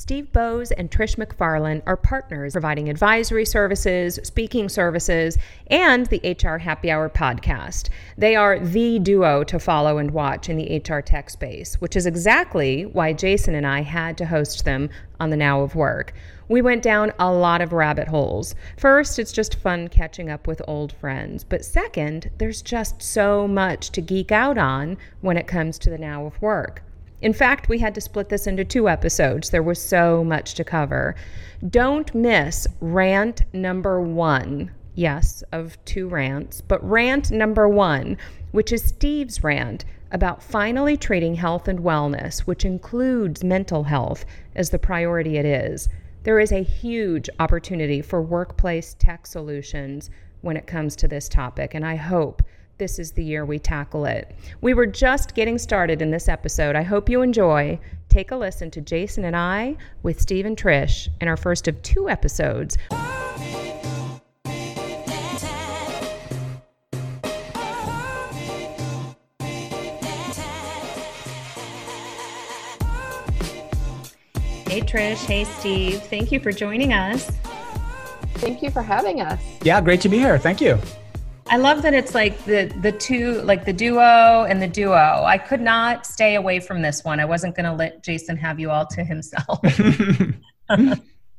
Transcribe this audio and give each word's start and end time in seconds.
Steve 0.00 0.32
Boese 0.32 0.72
and 0.78 0.90
Trish 0.90 1.16
McFarlane 1.16 1.82
are 1.84 1.94
partners 1.94 2.54
providing 2.54 2.88
advisory 2.88 3.44
services, 3.44 4.18
speaking 4.22 4.70
services, 4.70 5.36
and 5.66 6.06
the 6.06 6.22
HR 6.42 6.56
Happy 6.56 6.90
Hour 6.90 7.10
podcast. 7.10 7.90
They 8.16 8.34
are 8.34 8.58
the 8.58 8.98
duo 8.98 9.44
to 9.44 9.58
follow 9.58 9.98
and 9.98 10.10
watch 10.12 10.48
in 10.48 10.56
the 10.56 10.78
HR 10.78 11.02
tech 11.02 11.28
space, 11.28 11.74
which 11.82 11.96
is 11.96 12.06
exactly 12.06 12.86
why 12.86 13.12
Jason 13.12 13.54
and 13.54 13.66
I 13.66 13.82
had 13.82 14.16
to 14.16 14.24
host 14.24 14.64
them 14.64 14.88
on 15.20 15.28
the 15.28 15.36
Now 15.36 15.60
of 15.60 15.74
Work. 15.74 16.14
We 16.48 16.62
went 16.62 16.82
down 16.82 17.12
a 17.18 17.30
lot 17.30 17.60
of 17.60 17.74
rabbit 17.74 18.08
holes. 18.08 18.54
First, 18.78 19.18
it's 19.18 19.32
just 19.32 19.56
fun 19.56 19.88
catching 19.88 20.30
up 20.30 20.46
with 20.46 20.62
old 20.66 20.94
friends. 20.94 21.44
But 21.44 21.62
second, 21.62 22.30
there's 22.38 22.62
just 22.62 23.02
so 23.02 23.46
much 23.46 23.90
to 23.90 24.00
geek 24.00 24.32
out 24.32 24.56
on 24.56 24.96
when 25.20 25.36
it 25.36 25.46
comes 25.46 25.78
to 25.80 25.90
the 25.90 25.98
Now 25.98 26.24
of 26.24 26.40
Work. 26.40 26.84
In 27.22 27.32
fact, 27.32 27.68
we 27.68 27.78
had 27.78 27.94
to 27.94 28.00
split 28.00 28.28
this 28.28 28.46
into 28.46 28.64
two 28.64 28.88
episodes. 28.88 29.50
There 29.50 29.62
was 29.62 29.80
so 29.80 30.24
much 30.24 30.54
to 30.54 30.64
cover. 30.64 31.14
Don't 31.68 32.14
miss 32.14 32.66
rant 32.80 33.42
number 33.52 34.00
one. 34.00 34.70
Yes, 34.94 35.42
of 35.52 35.82
two 35.84 36.08
rants, 36.08 36.60
but 36.60 36.82
rant 36.88 37.30
number 37.30 37.68
one, 37.68 38.16
which 38.52 38.72
is 38.72 38.82
Steve's 38.82 39.44
rant 39.44 39.84
about 40.10 40.42
finally 40.42 40.96
treating 40.96 41.34
health 41.34 41.68
and 41.68 41.80
wellness, 41.80 42.40
which 42.40 42.64
includes 42.64 43.44
mental 43.44 43.84
health, 43.84 44.24
as 44.56 44.70
the 44.70 44.78
priority 44.78 45.36
it 45.36 45.44
is. 45.44 45.88
There 46.22 46.40
is 46.40 46.52
a 46.52 46.62
huge 46.62 47.30
opportunity 47.38 48.02
for 48.02 48.20
workplace 48.20 48.94
tech 48.98 49.26
solutions 49.26 50.10
when 50.40 50.56
it 50.56 50.66
comes 50.66 50.96
to 50.96 51.08
this 51.08 51.28
topic, 51.28 51.74
and 51.74 51.86
I 51.86 51.96
hope 51.96 52.42
this 52.80 52.98
is 52.98 53.12
the 53.12 53.22
year 53.22 53.44
we 53.44 53.58
tackle 53.58 54.06
it. 54.06 54.34
We 54.62 54.72
were 54.72 54.86
just 54.86 55.34
getting 55.34 55.58
started 55.58 56.00
in 56.00 56.10
this 56.10 56.30
episode. 56.30 56.74
I 56.74 56.82
hope 56.82 57.10
you 57.10 57.20
enjoy. 57.20 57.78
Take 58.08 58.30
a 58.30 58.36
listen 58.36 58.70
to 58.72 58.80
Jason 58.80 59.26
and 59.26 59.36
I 59.36 59.76
with 60.02 60.18
Steve 60.18 60.46
and 60.46 60.56
Trish 60.56 61.08
in 61.20 61.28
our 61.28 61.36
first 61.36 61.68
of 61.68 61.80
two 61.82 62.08
episodes. 62.08 62.78
Hey 74.66 74.80
Trish, 74.80 75.24
hey 75.26 75.44
Steve. 75.44 76.00
Thank 76.04 76.32
you 76.32 76.40
for 76.40 76.50
joining 76.50 76.94
us. 76.94 77.30
Thank 78.36 78.62
you 78.62 78.70
for 78.70 78.82
having 78.82 79.20
us. 79.20 79.42
Yeah, 79.62 79.82
great 79.82 80.00
to 80.00 80.08
be 80.08 80.18
here. 80.18 80.38
Thank 80.38 80.62
you. 80.62 80.78
I 81.50 81.56
love 81.56 81.82
that 81.82 81.94
it's 81.94 82.14
like 82.14 82.44
the 82.44 82.72
the 82.80 82.92
two 82.92 83.42
like 83.42 83.64
the 83.64 83.72
duo 83.72 84.44
and 84.48 84.62
the 84.62 84.68
duo. 84.68 85.24
I 85.24 85.36
could 85.36 85.60
not 85.60 86.06
stay 86.06 86.36
away 86.36 86.60
from 86.60 86.80
this 86.80 87.02
one. 87.02 87.18
I 87.18 87.24
wasn't 87.24 87.56
going 87.56 87.66
to 87.66 87.72
let 87.72 88.04
Jason 88.04 88.36
have 88.36 88.60
you 88.60 88.70
all 88.70 88.86
to 88.86 89.02
himself. 89.02 89.58
no, 90.70 90.94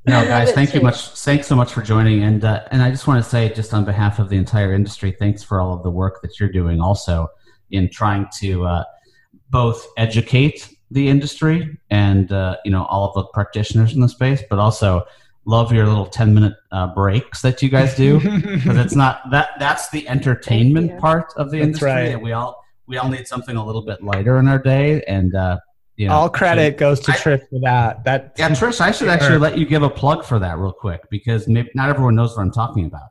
guys, 0.06 0.52
thank 0.52 0.74
you 0.74 0.82
much. 0.82 1.08
Thanks 1.12 1.48
so 1.48 1.56
much 1.56 1.72
for 1.72 1.82
joining, 1.82 2.24
and 2.24 2.44
uh, 2.44 2.66
and 2.72 2.82
I 2.82 2.92
just 2.92 3.08
want 3.08 3.24
to 3.24 3.30
say, 3.30 3.54
just 3.54 3.74
on 3.74 3.86
behalf 3.86 4.20
of 4.20 4.28
the 4.28 4.36
entire 4.36 4.74
industry, 4.74 5.16
thanks 5.18 5.44
for 5.44 5.62
all 5.62 5.74
of 5.74 5.82
the 5.82 5.92
work 5.92 6.22
that 6.24 6.42
you're 6.42 6.52
doing, 6.52 6.82
also 6.82 7.30
in 7.70 7.90
trying 7.90 8.28
to 8.40 8.66
uh, 8.66 8.84
both 9.50 9.88
educate 9.96 10.76
the 10.92 11.08
industry 11.08 11.80
and 11.90 12.34
uh, 12.34 12.58
you 12.66 12.72
know 12.72 12.84
all 12.84 13.08
of 13.08 13.14
the 13.14 13.24
practitioners 13.32 13.94
in 13.94 14.02
the 14.02 14.10
space, 14.10 14.44
but 14.50 14.60
also 14.60 15.06
love 15.46 15.72
your 15.72 15.88
little 15.88 16.06
10 16.06 16.34
minute 16.34 16.54
uh, 16.72 16.88
breaks 16.94 17.42
that 17.42 17.62
you 17.62 17.70
guys 17.70 17.96
do 17.96 18.20
because 18.42 18.78
it's 18.78 18.96
not 18.96 19.22
that 19.32 19.50
that's 19.60 19.90
the 19.90 20.08
entertainment 20.08 21.00
part 21.00 21.34
of 21.36 21.50
the 21.50 21.58
that's 21.58 21.68
industry 21.68 21.90
right. 21.90 22.12
and 22.14 22.22
we 22.22 22.32
all 22.32 22.64
we 22.88 22.98
all 22.98 23.10
need 23.10 23.28
something 23.28 23.56
a 23.56 23.66
little 23.66 23.82
bit 23.82 24.04
lighter 24.04 24.38
in 24.38 24.48
our 24.48 24.60
day 24.60 25.02
and 25.08 25.36
uh 25.36 25.58
you 25.98 26.08
know, 26.08 26.14
all 26.14 26.30
credit 26.30 26.78
goes 26.78 27.00
to 27.02 27.12
I, 27.12 27.16
Trish 27.16 27.48
for 27.50 27.60
that. 27.60 28.04
That 28.06 28.34
yeah, 28.36 28.50
Trish, 28.50 28.82
I 28.82 28.92
should 28.92 29.08
actually 29.08 29.38
let 29.38 29.56
you 29.56 29.68
give 29.68 29.84
a 29.84 29.90
plug 29.90 30.26
for 30.26 30.40
that 30.40 30.58
real 30.58 30.72
quick 30.72 31.08
because 31.12 31.48
maybe 31.48 31.70
not 31.76 31.90
everyone 31.90 32.16
knows 32.16 32.36
what 32.36 32.42
I'm 32.42 32.52
talking 32.52 32.86
about. 32.86 33.10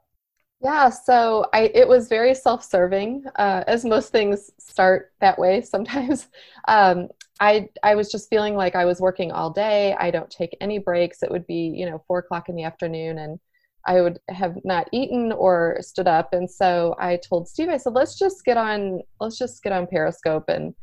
Yeah, 0.60 0.90
so 0.90 1.46
I 1.52 1.70
it 1.74 1.86
was 1.86 2.08
very 2.08 2.34
self-serving, 2.34 3.24
uh, 3.36 3.64
as 3.66 3.84
most 3.84 4.10
things 4.10 4.50
start 4.58 5.12
that 5.20 5.38
way 5.38 5.60
sometimes. 5.62 6.28
Um, 6.68 7.08
I 7.40 7.68
I 7.82 7.94
was 7.94 8.10
just 8.12 8.28
feeling 8.28 8.54
like 8.54 8.76
I 8.76 8.84
was 8.84 9.00
working 9.00 9.32
all 9.32 9.50
day. 9.50 9.94
I 9.98 10.10
don't 10.10 10.30
take 10.30 10.56
any 10.60 10.78
breaks. 10.78 11.22
It 11.22 11.30
would 11.30 11.46
be 11.46 11.72
you 11.74 11.86
know 11.86 12.04
four 12.06 12.18
o'clock 12.18 12.48
in 12.48 12.56
the 12.56 12.64
afternoon, 12.64 13.18
and 13.18 13.40
I 13.86 14.02
would 14.02 14.20
have 14.28 14.56
not 14.64 14.88
eaten 14.92 15.32
or 15.32 15.78
stood 15.80 16.06
up. 16.06 16.34
And 16.34 16.50
so 16.50 16.94
I 16.98 17.16
told 17.16 17.48
Steve, 17.48 17.70
I 17.70 17.78
said, 17.78 17.94
let's 17.94 18.18
just 18.18 18.44
get 18.44 18.58
on 18.58 19.00
let's 19.20 19.38
just 19.38 19.62
get 19.62 19.72
on 19.72 19.86
Periscope 19.86 20.44
and 20.48 20.74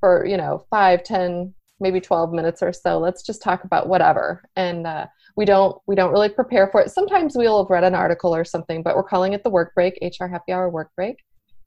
for 0.00 0.26
you 0.26 0.36
know 0.36 0.66
five, 0.70 1.02
ten, 1.02 1.54
maybe 1.80 2.00
twelve 2.00 2.32
minutes 2.32 2.62
or 2.62 2.72
so, 2.74 2.98
let's 2.98 3.22
just 3.22 3.42
talk 3.42 3.64
about 3.64 3.88
whatever. 3.88 4.44
And 4.56 4.86
uh, 4.86 5.06
we 5.36 5.46
don't 5.46 5.80
we 5.86 5.94
don't 5.96 6.12
really 6.12 6.28
prepare 6.28 6.68
for 6.68 6.82
it. 6.82 6.90
Sometimes 6.90 7.36
we'll 7.36 7.64
have 7.64 7.70
read 7.70 7.84
an 7.84 7.94
article 7.94 8.34
or 8.34 8.44
something, 8.44 8.82
but 8.82 8.96
we're 8.96 9.02
calling 9.02 9.32
it 9.32 9.44
the 9.44 9.50
work 9.50 9.74
break, 9.74 9.98
HR 10.02 10.26
happy 10.26 10.52
hour 10.52 10.68
work 10.68 10.90
break 10.94 11.16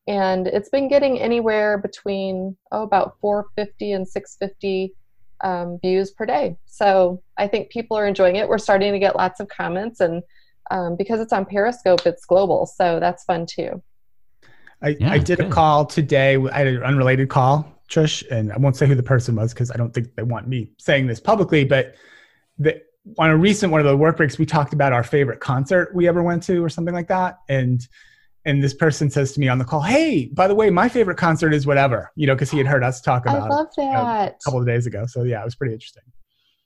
and 0.08 0.48
it's 0.48 0.70
been 0.70 0.88
getting 0.88 1.20
anywhere 1.20 1.78
between 1.78 2.56
oh 2.72 2.84
about 2.84 3.18
450 3.22 3.92
and 3.94 4.08
650 4.08 4.94
um, 5.42 5.80
views 5.82 6.12
per 6.12 6.26
day. 6.26 6.58
So 6.66 7.22
i 7.38 7.48
think 7.48 7.70
people 7.70 7.98
are 7.98 8.08
enjoying 8.08 8.36
it. 8.38 8.48
We're 8.48 8.58
starting 8.58 8.94
to 8.94 9.00
get 9.00 9.16
lots 9.16 9.40
of 9.40 9.48
comments 9.48 10.00
and 10.00 10.24
um, 10.72 10.96
because 10.96 11.20
it's 11.20 11.34
on 11.34 11.46
periscope 11.46 12.06
it's 12.08 12.26
global 12.26 12.66
so 12.66 13.00
that's 13.00 13.24
fun 13.24 13.46
too. 13.46 13.82
I, 14.82 14.90
yeah, 15.00 15.12
I 15.12 15.18
did 15.20 15.38
good. 15.38 15.48
a 15.48 15.50
call 15.50 15.86
today. 15.86 16.38
I 16.38 16.58
had 16.58 16.68
an 16.68 16.84
unrelated 16.84 17.30
call 17.30 17.72
trish 17.88 18.24
and 18.32 18.52
i 18.52 18.58
won't 18.58 18.76
say 18.76 18.88
who 18.88 18.96
the 18.96 19.04
person 19.04 19.36
was 19.36 19.54
because 19.54 19.70
i 19.70 19.78
don't 19.78 19.94
think 19.94 20.16
they 20.16 20.24
want 20.24 20.48
me 20.48 20.72
saying 20.80 21.06
this 21.06 21.20
publicly 21.20 21.64
but 21.64 21.94
the, 22.58 22.82
on 23.18 23.30
a 23.30 23.38
recent 23.38 23.72
one 23.72 23.80
of 23.80 23.86
the 23.86 23.96
work 23.96 24.18
breaks 24.18 24.38
we 24.38 24.46
talked 24.46 24.74
about 24.74 24.94
our 24.94 25.04
favorite 25.04 25.40
concert 25.40 25.94
we 25.94 26.08
ever 26.08 26.24
went 26.24 26.42
to 26.44 26.64
or 26.64 26.70
something 26.70 26.94
like 26.94 27.08
that. 27.08 27.40
And 27.50 27.88
and 28.46 28.64
this 28.64 28.74
person 28.74 29.10
says 29.10 29.32
to 29.34 29.40
me 29.40 29.48
on 29.48 29.58
the 29.58 29.66
call, 29.66 29.82
"Hey, 29.82 30.28
by 30.28 30.48
the 30.48 30.56
way, 30.56 30.70
my 30.70 30.88
favorite 30.88 31.18
concert 31.18 31.54
is 31.54 31.66
whatever," 31.66 32.12
you 32.16 32.28
know, 32.28 32.36
because 32.36 32.52
he 32.52 32.58
had 32.58 32.68
heard 32.68 32.84
us 32.84 33.02
talk 33.02 33.24
about. 33.24 33.52
I 33.52 33.56
love 33.56 33.68
that. 33.76 33.84
You 33.84 33.92
know, 33.92 34.00
a 34.00 34.34
couple 34.44 34.60
of 34.60 34.66
days 34.66 34.86
ago, 34.86 35.06
so 35.06 35.24
yeah, 35.24 35.42
it 35.42 35.46
was 35.46 35.56
pretty 35.56 35.74
interesting. 35.74 36.04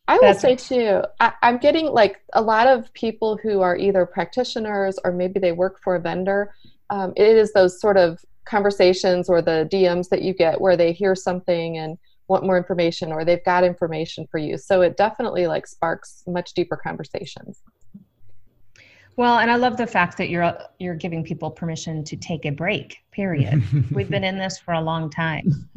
I 0.10 0.16
will 0.16 0.22
That's 0.22 0.42
say 0.42 0.56
too, 0.56 1.04
I, 1.20 1.34
I'm 1.44 1.60
getting 1.60 1.86
like 1.86 2.20
a 2.34 2.42
lot 2.42 2.66
of 2.66 2.92
people 2.94 3.38
who 3.38 3.62
are 3.62 3.78
either 3.78 4.08
practitioners 4.08 4.98
or 5.06 5.12
maybe 5.12 5.40
they 5.40 5.52
work 5.52 5.80
for 5.84 5.96
a 5.96 6.00
vendor. 6.00 6.56
Um, 6.90 7.14
it 7.16 7.38
is 7.38 7.54
those 7.54 7.80
sort 7.80 7.96
of 7.96 8.20
conversations 8.44 9.30
or 9.30 9.44
the 9.44 9.70
DMs 9.72 10.10
that 10.10 10.24
you 10.24 10.34
get 10.34 10.60
where 10.60 10.76
they 10.76 10.94
hear 10.94 11.14
something 11.14 11.78
and 11.78 11.96
want 12.28 12.44
more 12.44 12.58
information 12.58 13.12
or 13.12 13.24
they've 13.24 13.44
got 13.44 13.64
information 13.64 14.26
for 14.32 14.40
you. 14.40 14.58
So 14.58 14.82
it 14.82 14.98
definitely 14.98 15.46
like 15.46 15.68
sparks 15.68 16.24
much 16.26 16.56
deeper 16.56 16.76
conversations. 16.76 17.62
Well, 19.16 19.40
and 19.40 19.52
I 19.52 19.56
love 19.56 19.78
the 19.78 19.88
fact 19.88 20.18
that 20.18 20.30
you're 20.30 20.58
you're 20.80 20.96
giving 20.96 21.24
people 21.24 21.52
permission 21.52 22.04
to 22.06 22.16
take 22.16 22.46
a 22.46 22.52
break. 22.52 22.98
Period. 23.12 23.64
We've 23.92 24.10
been 24.10 24.24
in 24.24 24.38
this 24.38 24.58
for 24.58 24.74
a 24.74 24.82
long 24.82 25.10
time, 25.10 25.70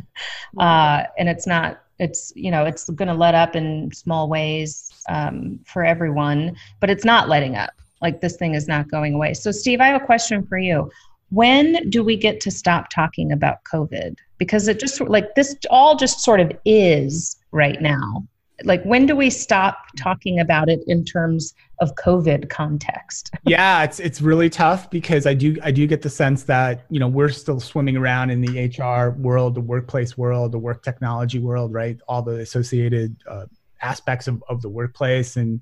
uh, 0.58 1.04
and 1.18 1.28
it's 1.28 1.46
not. 1.46 1.82
It's 1.98 2.32
you 2.36 2.50
know 2.50 2.64
it's 2.64 2.88
going 2.90 3.08
to 3.08 3.14
let 3.14 3.34
up 3.34 3.56
in 3.56 3.90
small 3.92 4.28
ways 4.28 4.92
um, 5.08 5.60
for 5.64 5.84
everyone, 5.84 6.56
but 6.80 6.90
it's 6.90 7.04
not 7.04 7.28
letting 7.28 7.56
up. 7.56 7.72
Like 8.00 8.20
this 8.20 8.36
thing 8.36 8.54
is 8.54 8.68
not 8.68 8.90
going 8.90 9.14
away. 9.14 9.34
So, 9.34 9.50
Steve, 9.50 9.80
I 9.80 9.86
have 9.86 10.02
a 10.02 10.04
question 10.04 10.46
for 10.46 10.58
you. 10.58 10.90
When 11.30 11.88
do 11.88 12.04
we 12.04 12.16
get 12.16 12.40
to 12.42 12.50
stop 12.50 12.90
talking 12.90 13.32
about 13.32 13.64
COVID? 13.64 14.18
Because 14.38 14.68
it 14.68 14.78
just 14.78 15.00
like 15.00 15.34
this 15.34 15.56
all 15.70 15.96
just 15.96 16.20
sort 16.20 16.40
of 16.40 16.52
is 16.64 17.36
right 17.52 17.80
now 17.80 18.26
like 18.64 18.82
when 18.84 19.06
do 19.06 19.16
we 19.16 19.30
stop 19.30 19.78
talking 19.96 20.40
about 20.40 20.68
it 20.68 20.80
in 20.86 21.04
terms 21.04 21.54
of 21.80 21.94
covid 21.96 22.48
context? 22.48 23.34
Yeah 23.44 23.82
it's 23.82 24.00
it's 24.00 24.20
really 24.20 24.48
tough 24.48 24.90
because 24.90 25.26
i 25.26 25.34
do 25.34 25.56
i 25.62 25.70
do 25.70 25.86
get 25.86 26.02
the 26.02 26.10
sense 26.10 26.44
that 26.44 26.84
you 26.90 27.00
know 27.00 27.08
we're 27.08 27.28
still 27.28 27.60
swimming 27.60 27.96
around 27.96 28.30
in 28.30 28.40
the 28.40 28.68
hr 28.78 29.10
world 29.20 29.54
the 29.54 29.60
workplace 29.60 30.16
world 30.16 30.52
the 30.52 30.58
work 30.58 30.82
technology 30.82 31.38
world 31.38 31.72
right? 31.72 31.98
All 32.08 32.22
the 32.22 32.36
associated 32.36 33.16
uh, 33.28 33.46
aspects 33.82 34.28
of, 34.28 34.42
of 34.48 34.62
the 34.62 34.68
workplace. 34.68 35.36
And 35.36 35.60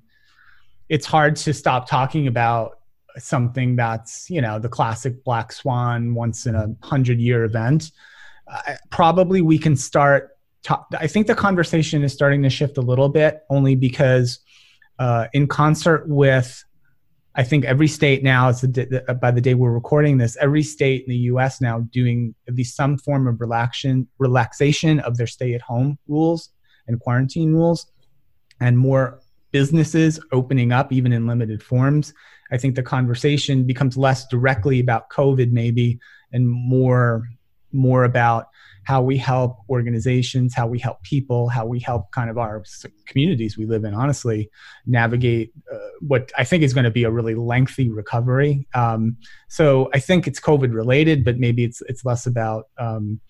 it's 0.89 1.07
hard 1.07 1.37
to 1.37 1.53
stop 1.53 1.89
talking 1.89 2.27
about 2.27 2.79
something 3.19 3.75
that's 3.75 4.31
you 4.31 4.41
know 4.41 4.61
the 4.61 4.69
classic 4.69 5.25
black 5.25 5.53
swan 5.53 6.15
once 6.15 6.47
in 6.47 6.55
a 6.55 6.69
hundred 6.83 7.19
year 7.19 7.45
event. 7.45 7.91
Uh, 8.47 8.75
probably 8.91 9.43
we 9.43 9.59
can 9.59 9.77
start 9.77 10.30
I 10.69 11.07
think 11.07 11.27
the 11.27 11.35
conversation 11.35 12.03
is 12.03 12.13
starting 12.13 12.43
to 12.43 12.51
shift 12.51 12.77
a 12.77 12.83
little 12.83 13.09
bit 13.09 13.43
only 13.49 13.75
because 13.75 14.41
uh, 14.99 15.27
in 15.33 15.47
concert 15.47 16.09
with 16.09 16.65
I 17.35 17.45
think 17.45 17.65
every 17.65 17.87
state 17.87 18.25
now 18.25 18.49
is 18.49 18.61
the, 18.61 19.05
uh, 19.09 19.15
by 19.15 19.31
the 19.31 19.41
day 19.41 19.55
we're 19.55 19.71
recording 19.71 20.19
this, 20.19 20.37
every 20.41 20.65
state 20.65 21.05
in 21.05 21.11
the 21.11 21.17
U.S. 21.17 21.61
now 21.61 21.81
doing 21.93 22.35
at 22.49 22.55
least 22.55 22.77
some 22.77 22.99
form 22.99 23.29
of 23.29 23.41
relaxation 23.41 24.09
relaxation 24.19 24.99
of 25.01 25.17
their 25.17 25.29
stay-at-home 25.29 25.99
rules 26.09 26.51
and 26.89 26.99
quarantine 26.99 27.53
rules, 27.53 27.87
and 28.61 28.77
more 28.77 29.21
businesses 29.53 30.19
opening 30.33 30.73
up 30.73 30.93
even 30.93 31.13
in 31.13 31.27
limited 31.27 31.63
forms. 31.63 32.13
I 32.53 32.59
think 32.59 32.75
the 32.75 32.83
conversation 32.83 33.65
becomes 33.65 33.97
less 33.97 34.27
directly 34.27 34.81
about 34.81 35.09
COVID 35.11 35.53
maybe 35.53 36.01
and 36.33 36.49
more 36.49 37.29
more 37.73 38.05
about 38.05 38.47
how 38.85 39.03
we 39.03 39.17
help 39.17 39.59
organizations, 39.69 40.55
how 40.55 40.67
we 40.67 40.79
help 40.79 41.03
people, 41.03 41.49
how 41.49 41.67
we 41.67 41.79
help 41.79 42.11
kind 42.13 42.31
of 42.31 42.39
our 42.39 42.65
communities 43.07 43.57
we 43.57 43.67
live 43.67 43.85
in, 43.85 43.95
honestly, 43.95 44.51
navigate 44.87 45.53
uh, 45.73 45.77
what 46.01 46.33
I 46.37 46.45
think 46.45 46.63
is 46.63 46.73
going 46.73 46.85
to 46.85 46.91
be 46.91 47.05
a 47.05 47.11
really 47.11 47.35
lengthy 47.35 47.91
recovery. 47.91 48.67
Um, 48.75 49.17
so 49.49 49.91
I 49.93 50.01
think 50.01 50.27
it's 50.27 50.41
COVID 50.41 50.75
related, 50.75 51.25
but 51.25 51.39
maybe 51.39 51.63
it's 51.63 51.83
it's 51.83 52.05
less 52.05 52.27
about, 52.27 52.65
um, 52.79 53.21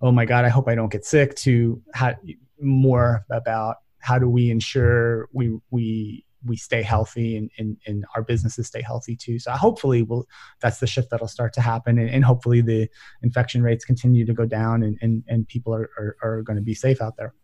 oh 0.00 0.12
my 0.12 0.24
God, 0.24 0.44
I 0.44 0.48
hope 0.48 0.68
I 0.68 0.74
don't 0.74 0.92
get 0.92 1.04
sick. 1.04 1.34
To 1.36 1.82
how, 1.94 2.14
more 2.60 3.24
about 3.30 3.76
how 3.98 4.18
do 4.18 4.28
we 4.28 4.50
ensure 4.50 5.28
we 5.32 5.58
we 5.70 6.24
we 6.44 6.56
stay 6.56 6.82
healthy 6.82 7.36
and, 7.36 7.50
and, 7.58 7.76
and 7.86 8.04
our 8.14 8.22
businesses 8.22 8.66
stay 8.66 8.82
healthy 8.82 9.16
too. 9.16 9.38
So 9.38 9.52
hopefully 9.52 10.02
we'll, 10.02 10.26
that's 10.60 10.78
the 10.78 10.86
shift 10.86 11.10
that'll 11.10 11.28
start 11.28 11.52
to 11.54 11.60
happen. 11.60 11.98
And, 11.98 12.10
and 12.10 12.24
hopefully 12.24 12.60
the 12.60 12.88
infection 13.22 13.62
rates 13.62 13.84
continue 13.84 14.24
to 14.26 14.32
go 14.32 14.46
down 14.46 14.82
and, 14.82 14.98
and, 15.02 15.22
and 15.28 15.46
people 15.46 15.74
are, 15.74 15.90
are, 15.98 16.16
are 16.22 16.42
going 16.42 16.56
to 16.56 16.62
be 16.62 16.74
safe 16.74 17.00
out 17.00 17.16
there. 17.16 17.34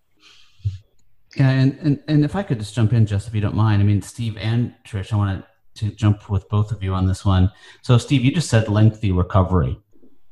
Yeah. 1.36 1.50
And, 1.50 1.78
and, 1.80 2.02
and 2.08 2.24
if 2.24 2.34
I 2.34 2.42
could 2.42 2.58
just 2.58 2.74
jump 2.74 2.92
in, 2.92 3.06
just 3.06 3.28
if 3.28 3.34
you 3.34 3.40
don't 3.40 3.54
mind, 3.54 3.82
I 3.82 3.84
mean, 3.84 4.02
Steve 4.02 4.36
and 4.38 4.74
Trish, 4.86 5.12
I 5.12 5.16
want 5.16 5.44
to 5.76 5.90
jump 5.90 6.28
with 6.28 6.48
both 6.48 6.72
of 6.72 6.82
you 6.82 6.94
on 6.94 7.06
this 7.06 7.24
one. 7.24 7.52
So 7.82 7.98
Steve, 7.98 8.24
you 8.24 8.32
just 8.32 8.50
said 8.50 8.68
lengthy 8.68 9.12
recovery, 9.12 9.78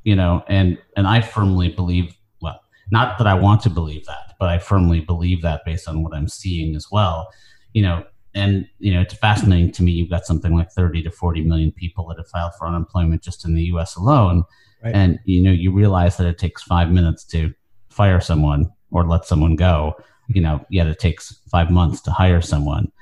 you 0.03 0.17
know, 0.17 0.43
and, 0.49 0.79
and 0.97 1.07
I 1.07 1.21
firmly 1.21 1.69
believe, 1.69 2.17
well, 2.41 2.61
not 2.91 3.19
that 3.19 3.27
I 3.27 3.35
want 3.35 3.61
to 3.63 3.71
believe 3.71 4.07
that, 4.07 4.35
but 4.41 4.49
I 4.49 4.59
firmly 4.59 5.01
believe 5.01 5.43
that 5.43 5.65
based 5.65 5.87
on 5.89 6.03
what 6.03 6.15
I'm 6.15 6.29
seeing 6.29 6.75
as 6.75 6.89
well. 6.91 7.29
You 7.73 7.83
know, 7.83 8.05
and 8.37 8.69
you 8.79 8.93
know 8.93 9.01
it's 9.01 9.15
fascinating 9.15 9.73
to 9.73 9.83
me 9.83 9.93
you've 9.93 10.11
got 10.11 10.27
something 10.27 10.55
like 10.55 10.71
30 10.71 11.03
to 11.03 11.11
40 11.11 11.43
million 11.43 11.73
people 11.73 12.07
that 12.07 12.19
have 12.19 12.29
filed 12.29 12.53
for 12.59 12.67
unemployment 12.69 13.23
just 13.23 13.45
in 13.45 13.55
the 13.55 13.63
us 13.63 13.97
alone. 13.97 14.45
Right. 14.85 14.95
and 14.95 15.19
you 15.25 15.43
know 15.43 15.51
you 15.51 15.73
realize 15.73 16.19
that 16.19 16.27
it 16.27 16.39
takes 16.39 16.63
five 16.63 16.91
minutes 16.91 17.25
to 17.25 17.53
fire 17.89 18.21
someone 18.21 18.71
or 18.91 19.05
let 19.05 19.25
someone 19.25 19.57
go. 19.57 19.95
You 20.29 20.43
know 20.43 20.65
yet 20.71 20.87
it 20.87 20.99
takes 20.99 21.41
five 21.51 21.71
months 21.71 22.01
to 22.03 22.11
hire 22.11 22.43
someone. 22.43 22.93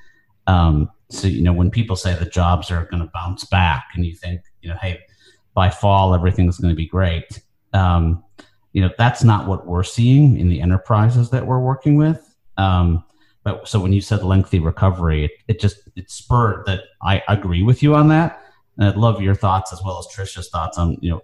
Um, 0.47 0.89
so 1.09 1.27
you 1.27 1.43
know 1.43 1.53
when 1.53 1.69
people 1.69 1.95
say 1.95 2.15
the 2.15 2.25
jobs 2.25 2.71
are 2.71 2.85
going 2.85 3.03
to 3.03 3.11
bounce 3.13 3.45
back 3.45 3.87
and 3.93 4.05
you 4.05 4.15
think 4.15 4.41
you 4.61 4.69
know 4.69 4.77
hey 4.81 5.01
by 5.53 5.69
fall 5.69 6.15
everything's 6.15 6.57
going 6.57 6.71
to 6.71 6.75
be 6.75 6.87
great 6.87 7.41
um, 7.75 8.23
you 8.73 8.81
know 8.81 8.89
that's 8.97 9.23
not 9.23 9.47
what 9.47 9.65
we're 9.67 9.83
seeing 9.83 10.37
in 10.37 10.49
the 10.49 10.59
enterprises 10.59 11.29
that 11.29 11.47
we're 11.47 11.61
working 11.61 11.95
with. 11.95 12.35
Um, 12.57 13.04
but 13.45 13.67
so 13.67 13.79
when 13.79 13.93
you 13.93 14.01
said 14.01 14.23
lengthy 14.23 14.59
recovery, 14.59 15.25
it, 15.25 15.31
it 15.47 15.59
just 15.59 15.87
it 15.95 16.09
spurred 16.09 16.65
that 16.65 16.81
I 17.03 17.21
agree 17.29 17.61
with 17.61 17.83
you 17.83 17.93
on 17.93 18.07
that. 18.09 18.41
And 18.75 18.87
I'd 18.87 18.97
love 18.97 19.21
your 19.21 19.35
thoughts 19.35 19.71
as 19.71 19.81
well 19.85 19.99
as 19.99 20.07
Trisha's 20.07 20.49
thoughts 20.49 20.79
on, 20.79 20.97
you 20.99 21.11
know, 21.11 21.21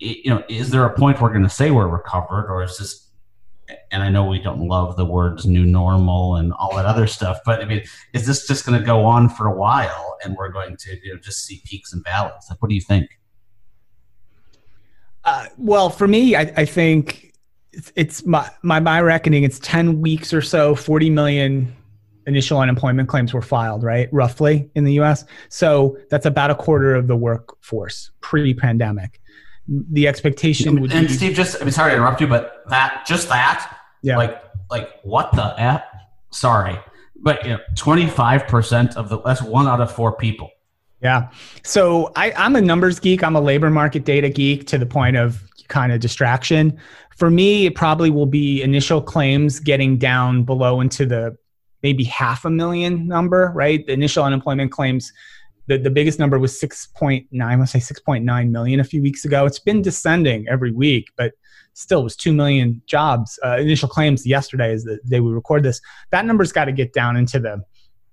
it, 0.00 0.18
you 0.24 0.30
know, 0.34 0.42
is 0.48 0.70
there 0.70 0.84
a 0.84 0.92
point 0.98 1.20
we're 1.20 1.30
going 1.30 1.44
to 1.44 1.48
say 1.48 1.70
we're 1.70 1.86
recovered 1.86 2.50
or 2.50 2.64
is 2.64 2.76
this 2.78 3.08
and 3.90 4.02
I 4.02 4.10
know 4.10 4.26
we 4.26 4.40
don't 4.40 4.68
love 4.68 4.96
the 4.96 5.06
words 5.06 5.46
new 5.46 5.64
normal 5.64 6.36
and 6.36 6.52
all 6.52 6.76
that 6.76 6.84
other 6.84 7.06
stuff, 7.06 7.38
but 7.46 7.62
I 7.62 7.64
mean, 7.64 7.82
is 8.12 8.26
this 8.26 8.46
just 8.46 8.66
going 8.66 8.78
to 8.78 8.84
go 8.84 9.04
on 9.06 9.30
for 9.30 9.46
a 9.46 9.54
while 9.54 10.18
and 10.22 10.36
we're 10.36 10.50
going 10.50 10.76
to 10.76 10.96
you 11.02 11.14
know 11.14 11.20
just 11.20 11.46
see 11.46 11.62
peaks 11.64 11.92
and 11.92 12.02
valleys? 12.04 12.44
Like, 12.50 12.60
what 12.60 12.68
do 12.68 12.74
you 12.74 12.80
think? 12.80 13.08
Uh, 15.22 15.46
well, 15.56 15.88
for 15.88 16.08
me, 16.08 16.34
I, 16.34 16.52
I 16.56 16.64
think 16.64 17.33
it's, 17.76 17.92
it's 17.96 18.26
my, 18.26 18.48
my 18.62 18.80
my 18.80 19.00
reckoning 19.00 19.44
it's 19.44 19.58
10 19.60 20.00
weeks 20.00 20.32
or 20.32 20.42
so 20.42 20.74
40 20.74 21.10
million 21.10 21.74
initial 22.26 22.58
unemployment 22.58 23.08
claims 23.08 23.34
were 23.34 23.42
filed 23.42 23.82
right 23.82 24.08
roughly 24.12 24.70
in 24.74 24.84
the 24.84 24.92
us 24.92 25.24
so 25.48 25.96
that's 26.10 26.26
about 26.26 26.50
a 26.50 26.54
quarter 26.54 26.94
of 26.94 27.06
the 27.06 27.16
workforce 27.16 28.10
pre-pandemic. 28.20 29.20
The 29.66 30.06
expectation 30.06 30.80
would 30.80 30.92
and 30.92 31.08
be, 31.08 31.12
steve 31.12 31.34
just 31.34 31.60
i'm 31.60 31.70
sorry 31.70 31.92
to 31.92 31.96
interrupt 31.96 32.20
you 32.20 32.26
but 32.26 32.64
that 32.68 33.04
just 33.06 33.28
that 33.28 33.74
yeah. 34.04 34.18
like 34.18 34.42
like 34.70 35.00
what 35.02 35.32
the 35.32 35.54
f? 35.58 35.82
Sorry. 36.30 36.78
But 37.16 37.44
you 37.44 37.52
know 37.52 37.60
25% 37.74 38.96
of 38.96 39.08
the 39.08 39.20
that's 39.22 39.42
one 39.42 39.66
out 39.66 39.80
of 39.80 39.90
four 39.90 40.12
people. 40.12 40.50
Yeah. 41.02 41.30
So 41.64 42.12
I, 42.14 42.32
i'm 42.32 42.54
a 42.54 42.60
numbers 42.60 43.00
geek. 43.00 43.24
I'm 43.24 43.34
a 43.34 43.40
labor 43.40 43.70
market 43.70 44.04
data 44.04 44.28
geek 44.28 44.66
to 44.68 44.78
the 44.78 44.86
point 44.86 45.16
of 45.16 45.42
kind 45.68 45.92
of 45.92 46.00
distraction 46.00 46.78
for 47.16 47.30
me, 47.30 47.66
it 47.66 47.74
probably 47.74 48.10
will 48.10 48.26
be 48.26 48.62
initial 48.62 49.00
claims 49.00 49.60
getting 49.60 49.98
down 49.98 50.44
below 50.44 50.80
into 50.80 51.06
the 51.06 51.36
maybe 51.82 52.04
half 52.04 52.44
a 52.44 52.50
million 52.50 53.06
number, 53.06 53.52
right? 53.54 53.86
The 53.86 53.92
initial 53.92 54.24
unemployment 54.24 54.72
claims, 54.72 55.12
the, 55.66 55.76
the 55.76 55.90
biggest 55.90 56.18
number 56.18 56.38
was 56.38 56.58
6.9, 56.58 57.26
I 57.42 57.56
to 57.56 57.66
say 57.66 57.78
6.9 57.78 58.50
million 58.50 58.80
a 58.80 58.84
few 58.84 59.02
weeks 59.02 59.24
ago. 59.24 59.44
It's 59.44 59.58
been 59.58 59.82
descending 59.82 60.46
every 60.48 60.72
week, 60.72 61.08
but 61.16 61.32
still 61.74 62.02
was 62.02 62.16
2 62.16 62.32
million 62.32 62.80
jobs. 62.86 63.38
Uh, 63.44 63.58
initial 63.58 63.88
claims 63.88 64.26
yesterday 64.26 64.72
is 64.72 64.84
the 64.84 64.98
day 65.08 65.20
we 65.20 65.32
record 65.32 65.62
this. 65.62 65.80
That 66.10 66.24
number's 66.24 66.52
got 66.52 66.64
to 66.66 66.72
get 66.72 66.92
down 66.92 67.16
into 67.16 67.38
the 67.38 67.62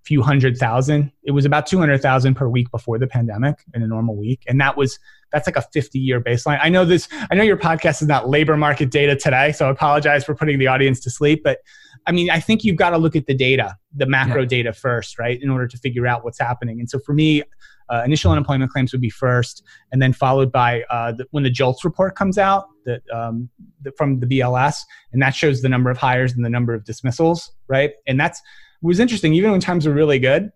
few 0.04 0.22
hundred 0.22 0.58
thousand. 0.58 1.12
It 1.24 1.32
was 1.32 1.46
about 1.46 1.68
200,000 1.68 2.34
per 2.36 2.48
week 2.48 2.72
before 2.72 2.98
the 2.98 3.08
pandemic 3.08 3.64
in 3.74 3.84
a 3.84 3.88
normal 3.88 4.16
week. 4.16 4.44
And 4.48 4.60
that 4.60 4.76
was, 4.76 4.98
that's 5.32 5.48
like 5.48 5.56
a 5.56 5.62
50 5.62 6.00
year 6.00 6.20
baseline. 6.20 6.60
I 6.62 6.70
know 6.70 6.86
this, 6.86 7.08
I 7.30 7.36
know 7.36 7.44
your 7.44 7.58
podcast 7.58 8.02
is 8.02 8.08
not 8.08 8.28
labor 8.28 8.58
market 8.58 8.90
data 8.90 9.16
today, 9.16 9.52
so 9.52 9.68
I 9.68 9.72
apologize 9.72 10.24
for 10.24 10.34
putting 10.34 10.58
the 10.58 10.68
audience 10.68 11.00
to 11.02 11.10
sleep. 11.10 11.42
But 11.44 11.60
I 12.08 12.12
mean, 12.12 12.30
I 12.30 12.40
think 12.40 12.64
you've 12.64 12.78
got 12.78 12.92
to 12.92 12.98
look 12.98 13.16
at 13.16 13.28
the 13.28 13.36
data, 13.36 13.76
the 13.96 14.08
macro 14.08 14.42
yeah. 14.42 14.48
data 14.48 14.74
first, 14.74 15.20
right, 15.20 15.42
in 15.42 15.50
order 15.50 15.68
to 15.68 15.78
figure 15.78 16.08
out 16.08 16.24
what's 16.24 16.40
happening. 16.40 16.80
And 16.80 16.90
so 16.90 17.00
for 17.00 17.14
me, 17.14 17.44
uh, 17.90 18.04
initial 18.06 18.32
unemployment 18.32 18.72
claims 18.72 18.92
would 18.94 19.02
be 19.02 19.10
first, 19.10 19.64
and 19.92 20.02
then 20.02 20.14
followed 20.14 20.52
by 20.52 20.84
uh, 20.90 21.12
the, 21.12 21.26
when 21.32 21.44
the 21.44 21.50
JOLTS 21.50 21.84
report 21.84 22.16
comes 22.16 22.38
out 22.38 22.68
that, 22.86 23.02
um, 23.14 23.50
the, 23.82 23.92
from 23.98 24.20
the 24.20 24.26
BLS, 24.26 24.78
and 25.12 25.22
that 25.22 25.36
shows 25.36 25.62
the 25.62 25.70
number 25.70 25.90
of 25.90 25.98
hires 25.98 26.34
and 26.34 26.44
the 26.44 26.50
number 26.50 26.74
of 26.74 26.86
dismissals, 26.86 27.52
right? 27.68 27.92
And 28.08 28.20
that's 28.20 28.42
was 28.82 29.00
interesting. 29.00 29.34
Even 29.34 29.52
when 29.52 29.60
times 29.60 29.88
were 29.88 29.94
really 29.94 30.20
good, 30.20 30.52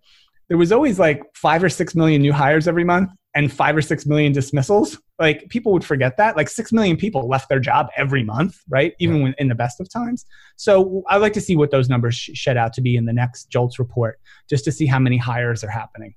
there 0.48 0.58
was 0.58 0.72
always 0.72 0.98
like 0.98 1.22
five 1.34 1.62
or 1.62 1.68
six 1.68 1.94
million 1.94 2.22
new 2.22 2.32
hires 2.32 2.68
every 2.68 2.84
month 2.84 3.10
and 3.34 3.52
five 3.52 3.76
or 3.76 3.82
six 3.82 4.06
million 4.06 4.32
dismissals. 4.32 4.98
Like 5.18 5.48
people 5.48 5.72
would 5.72 5.84
forget 5.84 6.16
that. 6.16 6.36
Like 6.36 6.48
six 6.48 6.72
million 6.72 6.96
people 6.96 7.28
left 7.28 7.48
their 7.48 7.60
job 7.60 7.88
every 7.96 8.22
month, 8.22 8.58
right? 8.68 8.94
Even 8.98 9.22
when 9.22 9.34
in 9.38 9.48
the 9.48 9.54
best 9.54 9.80
of 9.80 9.90
times. 9.90 10.24
So 10.56 11.02
I'd 11.08 11.18
like 11.18 11.32
to 11.34 11.40
see 11.40 11.56
what 11.56 11.70
those 11.70 11.88
numbers 11.88 12.14
sh- 12.14 12.30
shed 12.34 12.56
out 12.56 12.72
to 12.74 12.80
be 12.80 12.96
in 12.96 13.06
the 13.06 13.12
next 13.12 13.50
JOLTS 13.50 13.78
report, 13.78 14.20
just 14.48 14.64
to 14.64 14.72
see 14.72 14.86
how 14.86 14.98
many 14.98 15.16
hires 15.16 15.64
are 15.64 15.70
happening. 15.70 16.14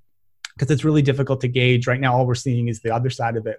Because 0.56 0.72
it's 0.72 0.84
really 0.84 1.02
difficult 1.02 1.42
to 1.42 1.48
gauge. 1.48 1.88
Right 1.88 2.00
now, 2.00 2.14
all 2.14 2.28
we're 2.28 2.36
seeing 2.36 2.68
is 2.68 2.82
the 2.82 2.94
other 2.94 3.10
side 3.10 3.38
of 3.38 3.48
it. 3.48 3.58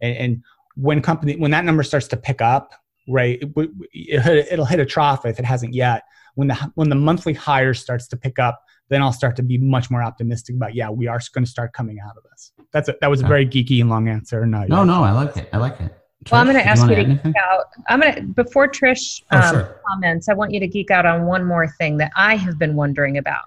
And, 0.00 0.16
and 0.16 0.42
when 0.74 1.02
company 1.02 1.36
when 1.36 1.50
that 1.50 1.64
number 1.64 1.82
starts 1.82 2.08
to 2.08 2.16
pick 2.16 2.40
up, 2.40 2.72
right, 3.08 3.38
it, 3.42 3.70
it, 3.92 4.52
it'll 4.52 4.66
hit 4.66 4.80
a 4.80 4.86
trough 4.86 5.26
if 5.26 5.38
it 5.38 5.44
hasn't 5.44 5.74
yet 5.74 6.02
when 6.34 6.48
the 6.48 6.72
when 6.74 6.88
the 6.88 6.94
monthly 6.94 7.32
hire 7.32 7.74
starts 7.74 8.08
to 8.08 8.16
pick 8.16 8.38
up, 8.38 8.62
then 8.88 9.02
I'll 9.02 9.12
start 9.12 9.36
to 9.36 9.42
be 9.42 9.58
much 9.58 9.90
more 9.90 10.02
optimistic 10.02 10.56
about 10.56 10.74
yeah, 10.74 10.90
we 10.90 11.06
are 11.06 11.20
going 11.32 11.44
to 11.44 11.50
start 11.50 11.72
coming 11.72 11.98
out 12.00 12.16
of 12.16 12.24
this. 12.30 12.52
That's 12.72 12.88
a, 12.88 12.96
that 13.00 13.10
was 13.10 13.20
a 13.20 13.26
very 13.26 13.46
geeky 13.46 13.80
and 13.80 13.90
long 13.90 14.08
answer. 14.08 14.46
No, 14.46 14.64
no, 14.64 14.84
no, 14.84 15.02
I 15.02 15.12
like 15.12 15.36
it. 15.36 15.48
I 15.52 15.58
like 15.58 15.80
it. 15.80 15.94
Trish, 16.24 16.32
well, 16.32 16.40
I'm 16.40 16.46
going 16.46 16.56
to 16.56 16.66
ask 16.66 16.88
you, 16.88 16.94
to 16.94 17.04
geek 17.04 17.34
out. 17.36 17.64
I'm 17.88 18.00
going 18.00 18.14
to 18.14 18.22
before 18.22 18.68
Trish 18.68 19.22
oh, 19.32 19.38
um, 19.38 19.54
sure. 19.54 19.80
comments. 19.88 20.28
I 20.28 20.34
want 20.34 20.52
you 20.52 20.60
to 20.60 20.68
geek 20.68 20.90
out 20.90 21.04
on 21.04 21.26
one 21.26 21.44
more 21.44 21.66
thing 21.66 21.96
that 21.96 22.12
I 22.16 22.36
have 22.36 22.58
been 22.58 22.76
wondering 22.76 23.18
about 23.18 23.44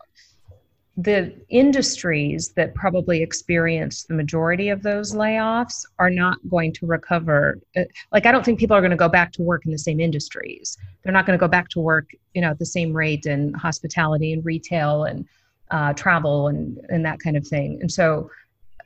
the 0.97 1.33
industries 1.49 2.49
that 2.53 2.73
probably 2.73 3.21
experienced 3.21 4.07
the 4.07 4.13
majority 4.13 4.69
of 4.69 4.81
those 4.81 5.13
layoffs 5.13 5.85
are 5.99 6.09
not 6.09 6.37
going 6.49 6.71
to 6.71 6.85
recover. 6.85 7.59
Uh, 7.75 7.83
like 8.13 8.25
i 8.25 8.31
don't 8.31 8.45
think 8.45 8.59
people 8.59 8.75
are 8.75 8.81
going 8.81 8.91
to 8.91 8.97
go 8.97 9.09
back 9.09 9.31
to 9.33 9.41
work 9.41 9.65
in 9.65 9.71
the 9.71 9.77
same 9.77 9.99
industries. 9.99 10.77
They're 11.03 11.13
not 11.13 11.25
going 11.25 11.37
to 11.37 11.41
go 11.41 11.49
back 11.49 11.69
to 11.69 11.79
work 11.79 12.11
you 12.33 12.41
know 12.41 12.51
at 12.51 12.59
the 12.59 12.65
same 12.65 12.93
rate 12.93 13.25
in 13.25 13.53
hospitality 13.53 14.31
and 14.33 14.45
retail 14.45 15.03
and 15.03 15.25
uh, 15.71 15.93
travel 15.93 16.47
and 16.47 16.79
and 16.89 17.05
that 17.05 17.19
kind 17.19 17.35
of 17.35 17.45
thing. 17.45 17.79
And 17.81 17.91
so 17.91 18.29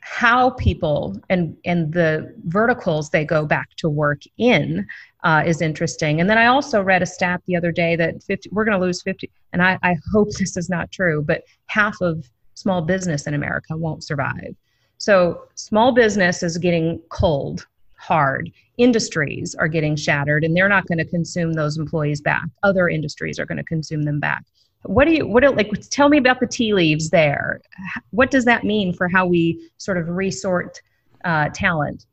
how 0.02 0.52
people 0.52 1.20
and 1.30 1.56
and 1.66 1.94
the 1.94 2.34
verticals 2.46 3.10
they 3.10 3.26
go 3.26 3.46
back 3.46 3.70
to 3.78 3.90
work 3.90 4.22
in 4.38 4.88
uh, 5.24 5.44
is 5.46 5.62
interesting. 5.62 6.22
And 6.22 6.30
then 6.30 6.38
I 6.38 6.46
also 6.46 6.82
read 6.82 7.02
a 7.02 7.06
stat 7.06 7.42
the 7.46 7.56
other 7.56 7.72
day 7.72 7.96
that 7.98 8.24
50, 8.24 8.50
we're 8.52 8.64
going 8.64 8.80
to 8.80 8.86
lose 8.86 9.02
50, 9.02 9.30
and 9.54 9.62
I, 9.62 9.78
I 9.84 9.98
hope 10.12 10.30
this 10.40 10.56
is 10.56 10.70
not 10.70 10.92
true, 10.92 11.22
but 11.22 11.44
half 11.68 12.00
of 12.02 12.30
small 12.54 12.82
business 12.82 13.28
in 13.28 13.34
America 13.34 13.76
won't 13.76 14.04
survive. 14.04 14.56
So 14.98 15.44
small 15.56 15.94
business 15.94 16.44
is 16.44 16.58
getting 16.58 17.02
cold 17.10 17.66
hard. 17.96 18.52
Industries 18.78 19.56
are 19.56 19.68
getting 19.68 19.96
shattered, 19.96 20.44
and 20.44 20.56
they're 20.56 20.70
not 20.70 20.88
going 20.88 20.98
to 20.98 21.06
consume 21.06 21.54
those 21.54 21.78
employees 21.78 22.22
back. 22.22 22.46
Other 22.64 22.90
industries 22.90 23.40
are 23.40 23.46
going 23.46 23.58
to 23.58 23.64
consume 23.64 24.04
them 24.04 24.20
back. 24.20 24.44
What 24.84 25.06
do 25.06 25.14
you 25.14 25.28
what 25.28 25.44
do, 25.44 25.52
like? 25.52 25.72
Tell 25.90 26.10
me 26.10 26.18
about 26.18 26.40
the 26.40 26.48
tea 26.48 26.74
leaves 26.74 27.10
there. 27.10 27.62
What 28.12 28.32
does 28.32 28.46
that 28.46 28.64
mean 28.64 28.94
for 28.94 29.10
how 29.10 29.26
we 29.26 29.70
sort 29.78 29.98
of 29.98 30.08
resort 30.08 30.82
uh, 31.26 31.50
talent? 31.54 32.06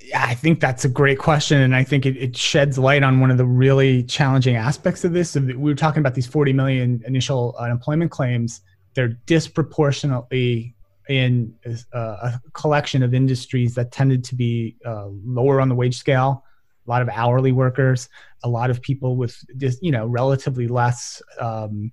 Yeah, 0.00 0.24
I 0.24 0.34
think 0.34 0.60
that's 0.60 0.84
a 0.84 0.88
great 0.88 1.18
question. 1.18 1.60
And 1.60 1.74
I 1.74 1.84
think 1.84 2.06
it, 2.06 2.16
it, 2.16 2.36
sheds 2.36 2.78
light 2.78 3.02
on 3.02 3.20
one 3.20 3.30
of 3.30 3.36
the 3.36 3.44
really 3.44 4.04
challenging 4.04 4.56
aspects 4.56 5.04
of 5.04 5.12
this. 5.12 5.34
We 5.34 5.54
were 5.54 5.74
talking 5.74 6.00
about 6.00 6.14
these 6.14 6.26
40 6.26 6.52
million 6.52 7.02
initial 7.04 7.56
unemployment 7.58 8.10
claims. 8.10 8.60
They're 8.94 9.18
disproportionately 9.26 10.76
in 11.08 11.54
uh, 11.92 11.98
a 11.98 12.40
collection 12.52 13.02
of 13.02 13.12
industries 13.12 13.74
that 13.74 13.90
tended 13.90 14.22
to 14.24 14.34
be 14.34 14.76
uh, 14.84 15.06
lower 15.08 15.60
on 15.60 15.68
the 15.68 15.74
wage 15.74 15.96
scale, 15.96 16.44
a 16.88 16.90
lot 16.90 17.02
of 17.02 17.08
hourly 17.10 17.52
workers, 17.52 18.08
a 18.42 18.48
lot 18.48 18.70
of 18.70 18.80
people 18.80 19.16
with 19.16 19.36
just 19.56 19.82
you 19.82 19.92
know 19.92 20.06
relatively 20.06 20.66
less 20.66 21.20
um, 21.38 21.92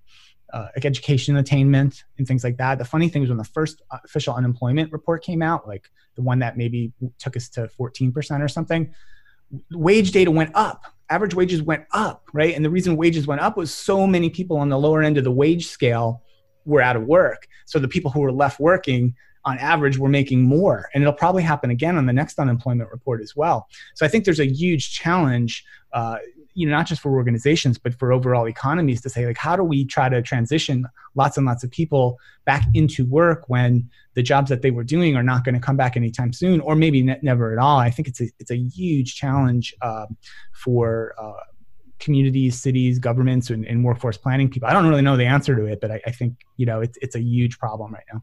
uh, 0.53 0.67
education 0.77 1.35
attainment 1.37 2.05
and 2.17 2.27
things 2.27 2.43
like 2.43 2.57
that. 2.57 2.77
The 2.77 2.85
funny 2.85 3.09
thing 3.09 3.23
is 3.23 3.29
when 3.29 3.37
the 3.37 3.43
first 3.43 3.81
official 3.91 4.33
unemployment 4.33 4.91
report 4.91 5.23
came 5.23 5.41
out, 5.41 5.67
like 5.67 5.89
the 6.15 6.21
one 6.21 6.39
that 6.39 6.55
maybe 6.55 6.93
took 7.19 7.35
us 7.35 7.49
to 7.49 7.69
14% 7.77 8.41
or 8.41 8.47
something, 8.47 8.93
wage 9.71 10.11
data 10.11 10.31
went 10.31 10.51
up. 10.55 10.85
Average 11.09 11.35
wages 11.35 11.61
went 11.61 11.85
up, 11.91 12.23
right? 12.33 12.55
And 12.55 12.63
the 12.63 12.69
reason 12.69 12.95
wages 12.95 13.27
went 13.27 13.41
up 13.41 13.57
was 13.57 13.73
so 13.73 14.07
many 14.07 14.29
people 14.29 14.57
on 14.57 14.69
the 14.69 14.79
lower 14.79 15.03
end 15.03 15.17
of 15.17 15.23
the 15.23 15.31
wage 15.31 15.67
scale 15.67 16.23
were 16.63 16.81
out 16.81 16.95
of 16.95 17.03
work. 17.03 17.47
So 17.65 17.77
the 17.77 17.87
people 17.87 18.09
who 18.09 18.21
were 18.21 18.31
left 18.31 18.59
working 18.59 19.13
on 19.45 19.57
average 19.59 19.97
we're 19.97 20.09
making 20.09 20.41
more 20.41 20.89
and 20.93 21.03
it'll 21.03 21.13
probably 21.13 21.43
happen 21.43 21.69
again 21.69 21.97
on 21.97 22.05
the 22.05 22.13
next 22.13 22.39
unemployment 22.39 22.89
report 22.91 23.21
as 23.21 23.35
well. 23.35 23.67
So 23.93 24.05
i 24.05 24.09
think 24.09 24.25
there's 24.25 24.39
a 24.39 24.47
huge 24.47 24.91
challenge 24.93 25.63
uh, 25.93 26.17
you 26.55 26.65
know 26.65 26.75
not 26.75 26.87
just 26.87 27.01
for 27.01 27.13
organizations 27.15 27.77
but 27.77 27.93
for 27.93 28.11
overall 28.11 28.47
economies 28.47 29.01
to 29.01 29.09
say 29.09 29.25
like 29.25 29.37
how 29.37 29.55
do 29.55 29.63
we 29.63 29.85
try 29.85 30.09
to 30.09 30.21
transition 30.21 30.85
lots 31.13 31.37
and 31.37 31.45
lots 31.45 31.63
of 31.63 31.69
people 31.69 32.17
back 32.45 32.65
into 32.73 33.05
work 33.05 33.43
when 33.47 33.87
the 34.15 34.23
jobs 34.23 34.49
that 34.49 34.61
they 34.61 34.71
were 34.71 34.83
doing 34.83 35.15
are 35.15 35.23
not 35.23 35.43
going 35.43 35.55
to 35.55 35.61
come 35.61 35.77
back 35.77 35.95
anytime 35.95 36.33
soon 36.33 36.59
or 36.61 36.75
maybe 36.75 37.01
ne- 37.03 37.19
never 37.21 37.51
at 37.51 37.59
all? 37.59 37.77
I 37.77 37.91
think 37.91 38.07
it's 38.07 38.21
a 38.21 38.29
it's 38.39 38.51
a 38.51 38.57
huge 38.57 39.15
challenge 39.15 39.75
um, 39.81 40.17
for 40.53 41.13
uh, 41.17 41.33
communities 41.99 42.61
cities 42.61 42.99
governments 42.99 43.49
and, 43.49 43.65
and, 43.65 43.83
workforce 43.83 44.17
planning 44.17 44.49
people. 44.49 44.67
I 44.67 44.73
don't 44.73 44.87
really 44.87 45.01
know 45.01 45.15
the 45.15 45.25
answer 45.25 45.55
to 45.55 45.65
it 45.65 45.79
but 45.79 45.91
i, 45.91 46.01
I 46.05 46.11
think 46.11 46.41
you 46.57 46.65
know 46.65 46.81
it's, 46.81 46.97
it's 47.01 47.15
a 47.15 47.21
huge 47.21 47.57
problem 47.57 47.93
right 47.93 48.03
now 48.13 48.21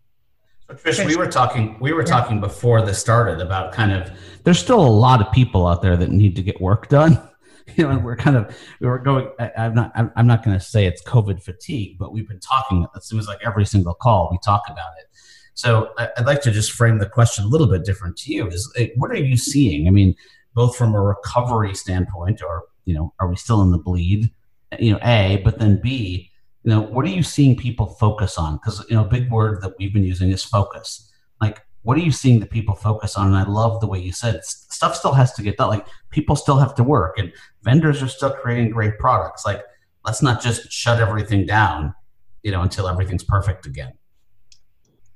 Trish, 0.75 1.05
we 1.07 1.17
were 1.17 1.27
talking 1.27 1.77
we 1.81 1.93
were 1.93 2.05
talking 2.05 2.41
before 2.41 2.83
this 2.83 2.99
started 2.99 3.41
about 3.41 3.73
kind 3.73 3.93
of 3.93 4.11
there's 4.45 4.59
still 4.59 4.81
a 4.81 4.89
lot 4.89 5.21
of 5.21 5.33
people 5.33 5.67
out 5.67 5.83
there 5.83 5.97
that 5.97 6.11
need 6.11 6.37
to 6.37 6.43
get 6.43 6.61
work 6.61 6.89
done 6.89 7.21
you 7.77 7.85
know, 7.85 7.91
and 7.91 8.05
we're 8.05 8.17
kind 8.17 8.37
of 8.37 8.57
we 8.81 8.87
were 8.87 8.99
going. 8.99 9.31
I, 9.39 9.51
am 9.57 9.75
not. 9.75 9.93
I'm, 9.95 10.11
I'm 10.17 10.27
not 10.27 10.45
going 10.45 10.59
to 10.59 10.65
say 10.65 10.87
it's 10.87 11.03
COVID 11.05 11.43
fatigue, 11.43 11.99
but 11.99 12.13
we've 12.13 12.29
been 12.29 12.41
talking. 12.41 12.87
It 12.95 13.05
seems 13.05 13.29
like 13.29 13.39
every 13.45 13.67
single 13.67 13.95
call 13.95 14.29
we 14.31 14.39
talk 14.45 14.63
about 14.69 14.91
it. 14.99 15.07
So 15.55 15.91
I'd 15.99 16.27
like 16.27 16.41
to 16.43 16.51
just 16.51 16.73
frame 16.73 16.99
the 16.99 17.09
question 17.09 17.45
a 17.45 17.49
little 17.49 17.67
bit 17.67 17.85
different 17.85 18.17
to 18.19 18.33
you. 18.33 18.49
Is 18.49 18.73
eh, 18.79 18.89
what 18.97 19.11
are 19.11 19.17
you 19.17 19.37
seeing? 19.37 19.87
I 19.87 19.91
mean, 19.91 20.15
both 20.55 20.77
from 20.77 20.95
a 20.95 21.01
recovery 21.01 21.75
standpoint, 21.75 22.43
or 22.43 22.65
you 22.85 22.95
know, 22.95 23.13
are 23.21 23.29
we 23.29 23.37
still 23.37 23.63
in 23.63 23.71
the 23.71 23.79
bleed? 23.79 24.31
You 24.79 24.93
know, 24.93 24.99
a, 25.03 25.41
but 25.45 25.59
then 25.59 25.81
b, 25.81 26.31
you 26.65 26.71
know, 26.71 26.81
what 26.81 27.05
are 27.05 27.11
you 27.11 27.23
seeing 27.23 27.57
people 27.57 27.87
focus 27.87 28.39
on? 28.39 28.57
Because 28.57 28.85
you 28.89 28.97
know, 28.97 29.05
a 29.05 29.09
big 29.09 29.31
word 29.31 29.63
that 29.63 29.75
we've 29.79 29.93
been 29.93 30.05
using 30.05 30.31
is 30.31 30.45
focus. 30.45 31.11
Like, 31.41 31.61
what 31.83 31.97
are 31.97 32.01
you 32.01 32.13
seeing 32.13 32.39
the 32.39 32.47
people 32.47 32.77
focus 32.77 33.17
on? 33.17 33.27
And 33.27 33.37
I 33.37 33.43
love 33.43 33.81
the 33.81 33.89
way 33.89 33.99
you 33.99 34.13
said 34.13 34.45
stuff 34.45 34.95
still 34.95 35.13
has 35.13 35.33
to 35.35 35.43
get 35.43 35.57
done. 35.57 35.69
Like 35.69 35.87
people 36.11 36.37
still 36.37 36.59
have 36.59 36.75
to 36.77 36.85
work, 36.85 37.19
and 37.19 37.33
vendors 37.63 38.03
are 38.03 38.09
still 38.09 38.31
creating 38.31 38.71
great 38.71 38.99
products. 38.99 39.45
Like 39.45 39.63
let's 40.05 40.23
not 40.23 40.41
just 40.41 40.71
shut 40.71 41.01
everything 41.01 41.47
down, 41.47 41.95
you 42.43 42.53
know, 42.53 42.63
until 42.63 42.89
everything's 42.89 43.25
perfect 43.25 43.67
again. 43.67 43.93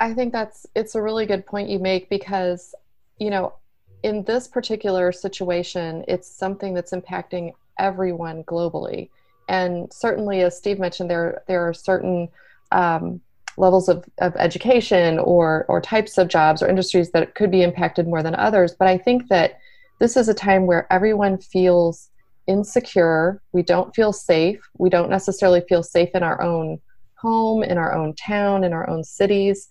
I 0.00 0.12
think 0.15 0.33
that's 0.33 0.67
it's 0.75 0.97
a 0.97 1.03
really 1.03 1.26
good 1.26 1.47
point 1.47 1.69
you 1.69 1.79
make 1.79 2.11
because 2.11 2.75
you 3.19 3.31
know 3.31 3.55
in 4.03 4.25
this 4.25 4.49
particular 4.49 5.12
situation 5.12 6.05
it's 6.09 6.29
something 6.29 6.75
that's 6.75 6.93
impacting 6.93 7.53
everyone 7.79 8.43
globally 8.45 9.11
and 9.49 9.93
certainly 9.93 10.41
as 10.43 10.57
Steve 10.57 10.79
mentioned 10.79 11.11
there 11.11 11.43
there 11.49 11.67
are 11.69 11.75
certain 11.75 12.29
um, 12.73 13.21
levels 13.57 13.88
of, 13.88 14.05
of 14.19 14.35
education 14.37 15.19
or 15.19 15.65
or 15.69 15.81
types 15.81 16.19
of 16.19 16.29
jobs 16.29 16.62
or 16.62 16.69
industries 16.69 17.11
that 17.12 17.35
could 17.35 17.50
be 17.50 17.62
impacted 17.62 18.07
more 18.07 18.23
than 18.23 18.35
others. 18.35 18.75
But 18.79 18.88
i 18.88 18.99
think 18.99 19.29
that 19.29 19.59
this 19.99 20.17
is 20.17 20.29
a 20.29 20.35
time 20.35 20.67
where 20.67 20.91
everyone 20.93 21.38
feels 21.38 22.11
insecure. 22.47 23.41
We 23.53 23.62
don't 23.62 23.95
feel 23.95 24.12
safe. 24.12 24.61
We 24.79 24.91
don't 24.91 25.11
necessarily 25.11 25.62
feel 25.69 25.83
safe 25.83 26.11
in 26.15 26.23
our 26.23 26.41
own 26.43 26.81
home 27.17 27.62
in 27.62 27.79
our 27.79 27.95
own 27.95 28.15
town 28.15 28.65
in 28.65 28.73
our 28.73 28.88
own 28.88 29.03
cities. 29.03 29.69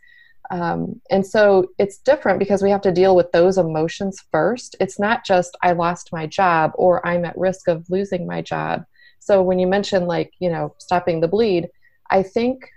Um, 0.52 1.02
and 1.10 1.26
so 1.26 1.68
it's 1.80 1.98
different 1.98 2.38
because 2.38 2.62
we 2.62 2.70
have 2.70 2.82
to 2.82 2.92
deal 2.92 3.16
with 3.16 3.32
those 3.32 3.58
emotions 3.58 4.24
first. 4.32 4.76
It's 4.80 5.00
not 5.00 5.26
just 5.26 5.58
i 5.62 5.72
lost 5.72 6.12
my 6.12 6.26
job 6.28 6.72
or 6.76 7.06
i'm 7.08 7.26
at 7.26 7.38
risk 7.38 7.68
of 7.68 7.90
losing 7.90 8.28
my 8.28 8.42
job 8.42 8.86
so 9.26 9.42
when 9.42 9.58
you 9.60 9.68
mention 9.68 10.06
like 10.06 10.32
you 10.40 10.50
know 10.50 10.74
stopping 10.78 11.20
the 11.20 11.28
bleed 11.28 11.68
i 12.10 12.22
think 12.22 12.70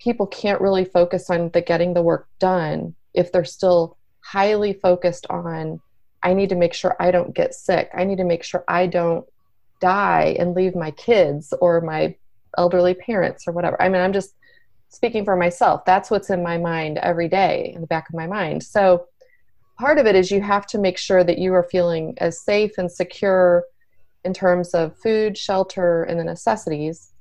people 0.00 0.26
can't 0.26 0.60
really 0.60 0.84
focus 0.84 1.28
on 1.28 1.50
the 1.50 1.60
getting 1.60 1.92
the 1.92 2.02
work 2.02 2.26
done 2.38 2.94
if 3.14 3.30
they're 3.30 3.44
still 3.44 3.96
highly 4.24 4.72
focused 4.72 5.26
on 5.28 5.80
i 6.22 6.32
need 6.32 6.48
to 6.48 6.56
make 6.56 6.74
sure 6.74 6.96
i 6.98 7.10
don't 7.10 7.34
get 7.34 7.54
sick. 7.54 7.90
I 7.94 8.04
need 8.04 8.18
to 8.18 8.24
make 8.24 8.42
sure 8.42 8.64
i 8.68 8.86
don't 8.86 9.26
die 9.80 10.36
and 10.38 10.54
leave 10.54 10.74
my 10.74 10.90
kids 10.92 11.54
or 11.60 11.80
my 11.80 12.14
elderly 12.58 12.94
parents 12.94 13.46
or 13.46 13.52
whatever. 13.52 13.80
I 13.80 13.88
mean 13.88 14.02
i'm 14.02 14.12
just 14.12 14.34
speaking 14.90 15.24
for 15.24 15.36
myself. 15.36 15.84
That's 15.84 16.10
what's 16.10 16.30
in 16.30 16.42
my 16.42 16.58
mind 16.58 16.98
every 16.98 17.28
day 17.28 17.72
in 17.74 17.80
the 17.80 17.86
back 17.86 18.08
of 18.08 18.14
my 18.14 18.26
mind. 18.26 18.62
So 18.62 19.06
part 19.78 19.98
of 19.98 20.06
it 20.06 20.16
is 20.16 20.30
you 20.30 20.40
have 20.42 20.66
to 20.66 20.78
make 20.78 20.98
sure 20.98 21.22
that 21.24 21.38
you 21.38 21.54
are 21.54 21.68
feeling 21.70 22.14
as 22.18 22.40
safe 22.40 22.72
and 22.76 22.90
secure 22.90 23.64
in 24.24 24.34
terms 24.34 24.74
of 24.74 24.96
food 24.98 25.36
shelter 25.36 26.04
and 26.04 26.18
the 26.18 26.24
necessities 26.24 27.12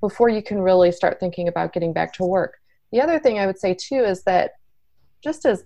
before 0.00 0.28
you 0.28 0.42
can 0.42 0.60
really 0.60 0.92
start 0.92 1.18
thinking 1.18 1.48
about 1.48 1.72
getting 1.72 1.92
back 1.92 2.12
to 2.14 2.24
work. 2.24 2.58
The 2.92 3.00
other 3.00 3.18
thing 3.18 3.38
I 3.38 3.46
would 3.46 3.58
say 3.58 3.74
too 3.74 4.04
is 4.04 4.22
that 4.24 4.52
just 5.22 5.44
as 5.44 5.64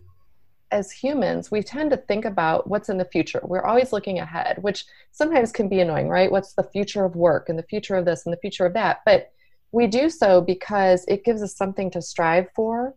as 0.73 0.91
humans, 0.91 1.50
we 1.50 1.62
tend 1.62 1.91
to 1.91 1.99
think 1.99 2.25
about 2.25 2.67
what's 2.67 2.88
in 2.88 2.97
the 2.97 3.05
future. 3.05 3.41
We're 3.45 3.67
always 3.67 3.93
looking 3.93 4.19
ahead, 4.19 4.62
which 4.62 4.87
sometimes 5.12 5.52
can 5.52 5.69
be 5.69 5.81
annoying, 5.81 6.09
right? 6.09 6.33
What's 6.33 6.55
the 6.55 6.64
future 6.64 7.05
of 7.05 7.14
work 7.14 7.50
and 7.50 7.59
the 7.59 7.62
future 7.64 7.95
of 7.95 8.07
this 8.07 8.25
and 8.25 8.33
the 8.33 8.41
future 8.41 8.64
of 8.64 8.73
that? 8.73 9.02
But 9.05 9.31
we 9.71 9.87
do 9.87 10.09
so 10.09 10.41
because 10.41 11.05
it 11.09 11.25
gives 11.25 11.43
us 11.43 11.55
something 11.55 11.91
to 11.91 12.02
strive 12.02 12.49
for. 12.55 12.95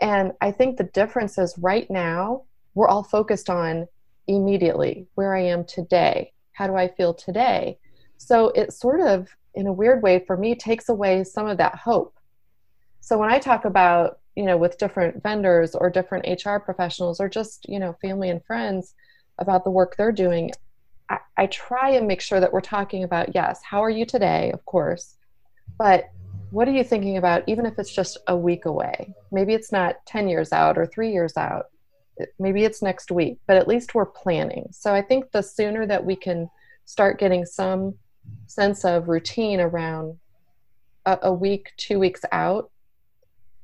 And 0.00 0.32
I 0.40 0.50
think 0.50 0.76
the 0.76 0.84
difference 0.84 1.36
is 1.36 1.54
right 1.58 1.88
now, 1.90 2.44
we're 2.74 2.88
all 2.88 3.02
focused 3.02 3.50
on 3.50 3.86
immediately 4.26 5.06
where 5.14 5.34
I 5.36 5.42
am 5.42 5.64
today. 5.64 6.32
How 6.60 6.66
do 6.66 6.76
I 6.76 6.88
feel 6.88 7.14
today? 7.14 7.78
So 8.18 8.50
it 8.50 8.74
sort 8.74 9.00
of 9.00 9.34
in 9.54 9.66
a 9.66 9.72
weird 9.72 10.02
way 10.02 10.22
for 10.26 10.36
me 10.36 10.54
takes 10.54 10.90
away 10.90 11.24
some 11.24 11.46
of 11.46 11.56
that 11.56 11.74
hope. 11.74 12.14
So 13.00 13.16
when 13.16 13.30
i 13.30 13.38
talk 13.38 13.64
about 13.64 14.18
you 14.36 14.44
know 14.44 14.58
with 14.58 14.76
different 14.76 15.22
vendors 15.22 15.74
or 15.74 15.88
different 15.88 16.26
hr 16.44 16.58
professionals 16.58 17.18
or 17.18 17.30
just 17.30 17.66
you 17.66 17.78
know 17.78 17.96
family 18.02 18.28
and 18.28 18.44
friends 18.44 18.94
about 19.38 19.64
the 19.64 19.70
work 19.70 19.96
they're 19.96 20.12
doing 20.12 20.50
I, 21.08 21.18
I 21.38 21.46
try 21.46 21.92
and 21.92 22.06
make 22.06 22.20
sure 22.20 22.40
that 22.40 22.52
we're 22.52 22.60
talking 22.60 23.04
about 23.04 23.34
yes 23.34 23.62
how 23.64 23.82
are 23.82 23.96
you 23.98 24.04
today? 24.04 24.52
Of 24.52 24.62
course. 24.66 25.16
But 25.78 26.10
what 26.50 26.68
are 26.68 26.72
you 26.72 26.84
thinking 26.84 27.16
about 27.16 27.42
even 27.46 27.64
if 27.64 27.78
it's 27.78 27.94
just 27.94 28.18
a 28.26 28.36
week 28.36 28.66
away? 28.66 29.14
Maybe 29.32 29.54
it's 29.54 29.72
not 29.72 30.04
10 30.04 30.28
years 30.28 30.52
out 30.52 30.76
or 30.76 30.84
three 30.84 31.10
years 31.10 31.38
out 31.38 31.70
maybe 32.38 32.64
it's 32.64 32.82
next 32.82 33.10
week 33.10 33.38
but 33.46 33.56
at 33.56 33.68
least 33.68 33.94
we're 33.94 34.06
planning 34.06 34.68
so 34.72 34.94
i 34.94 35.02
think 35.02 35.30
the 35.32 35.42
sooner 35.42 35.86
that 35.86 36.04
we 36.04 36.16
can 36.16 36.48
start 36.84 37.18
getting 37.18 37.44
some 37.44 37.94
sense 38.46 38.84
of 38.84 39.08
routine 39.08 39.60
around 39.60 40.18
a, 41.06 41.18
a 41.22 41.32
week, 41.32 41.72
two 41.76 41.98
weeks 41.98 42.22
out, 42.32 42.70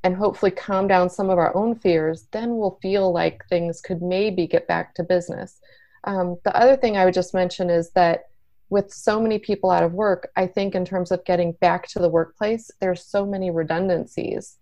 and 0.05 0.17
hopefully 0.17 0.51
calm 0.51 0.87
down 0.87 1.11
some 1.11 1.31
of 1.31 1.39
our 1.39 1.55
own 1.57 1.75
fears, 1.75 2.29
then 2.31 2.57
we'll 2.57 2.79
feel 2.81 3.13
like 3.13 3.45
things 3.49 3.81
could 3.81 4.03
maybe 4.03 4.47
get 4.47 4.69
back 4.69 4.95
to 4.95 5.03
business. 5.03 5.61
Um, 6.05 6.37
the 6.45 6.57
other 6.57 6.77
thing 6.77 6.97
I 6.97 7.05
would 7.05 7.15
just 7.15 7.35
mention 7.35 7.69
is 7.71 7.91
that 7.91 8.27
with 8.69 8.93
so 8.93 9.21
many 9.21 9.39
people 9.39 9.71
out 9.71 9.83
of 9.83 9.93
work, 9.93 10.31
I 10.37 10.47
think 10.47 10.75
in 10.75 10.85
terms 10.85 11.11
of 11.11 11.25
getting 11.25 11.53
back 11.53 11.89
to 11.89 11.99
the 11.99 12.09
workplace, 12.09 12.71
there's 12.81 13.05
so 13.05 13.27
many 13.27 13.51
redundancies 13.51 14.59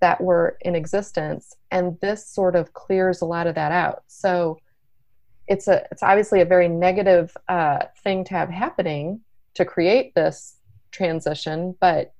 that 0.00 0.20
were 0.20 0.56
in 0.60 0.74
existence, 0.74 1.54
and 1.70 1.98
this 2.00 2.26
sort 2.26 2.56
of 2.56 2.72
clears 2.72 3.20
a 3.20 3.26
lot 3.26 3.46
of 3.46 3.54
that 3.54 3.72
out. 3.72 4.04
So 4.06 4.58
it's 5.46 5.68
a 5.68 5.86
it's 5.90 6.02
obviously 6.02 6.40
a 6.40 6.44
very 6.44 6.68
negative 6.68 7.36
uh, 7.48 7.86
thing 8.02 8.24
to 8.24 8.34
have 8.34 8.50
happening, 8.50 9.20
to 9.54 9.64
create 9.64 10.14
this 10.14 10.56
transition, 10.90 11.74
but 11.80 12.12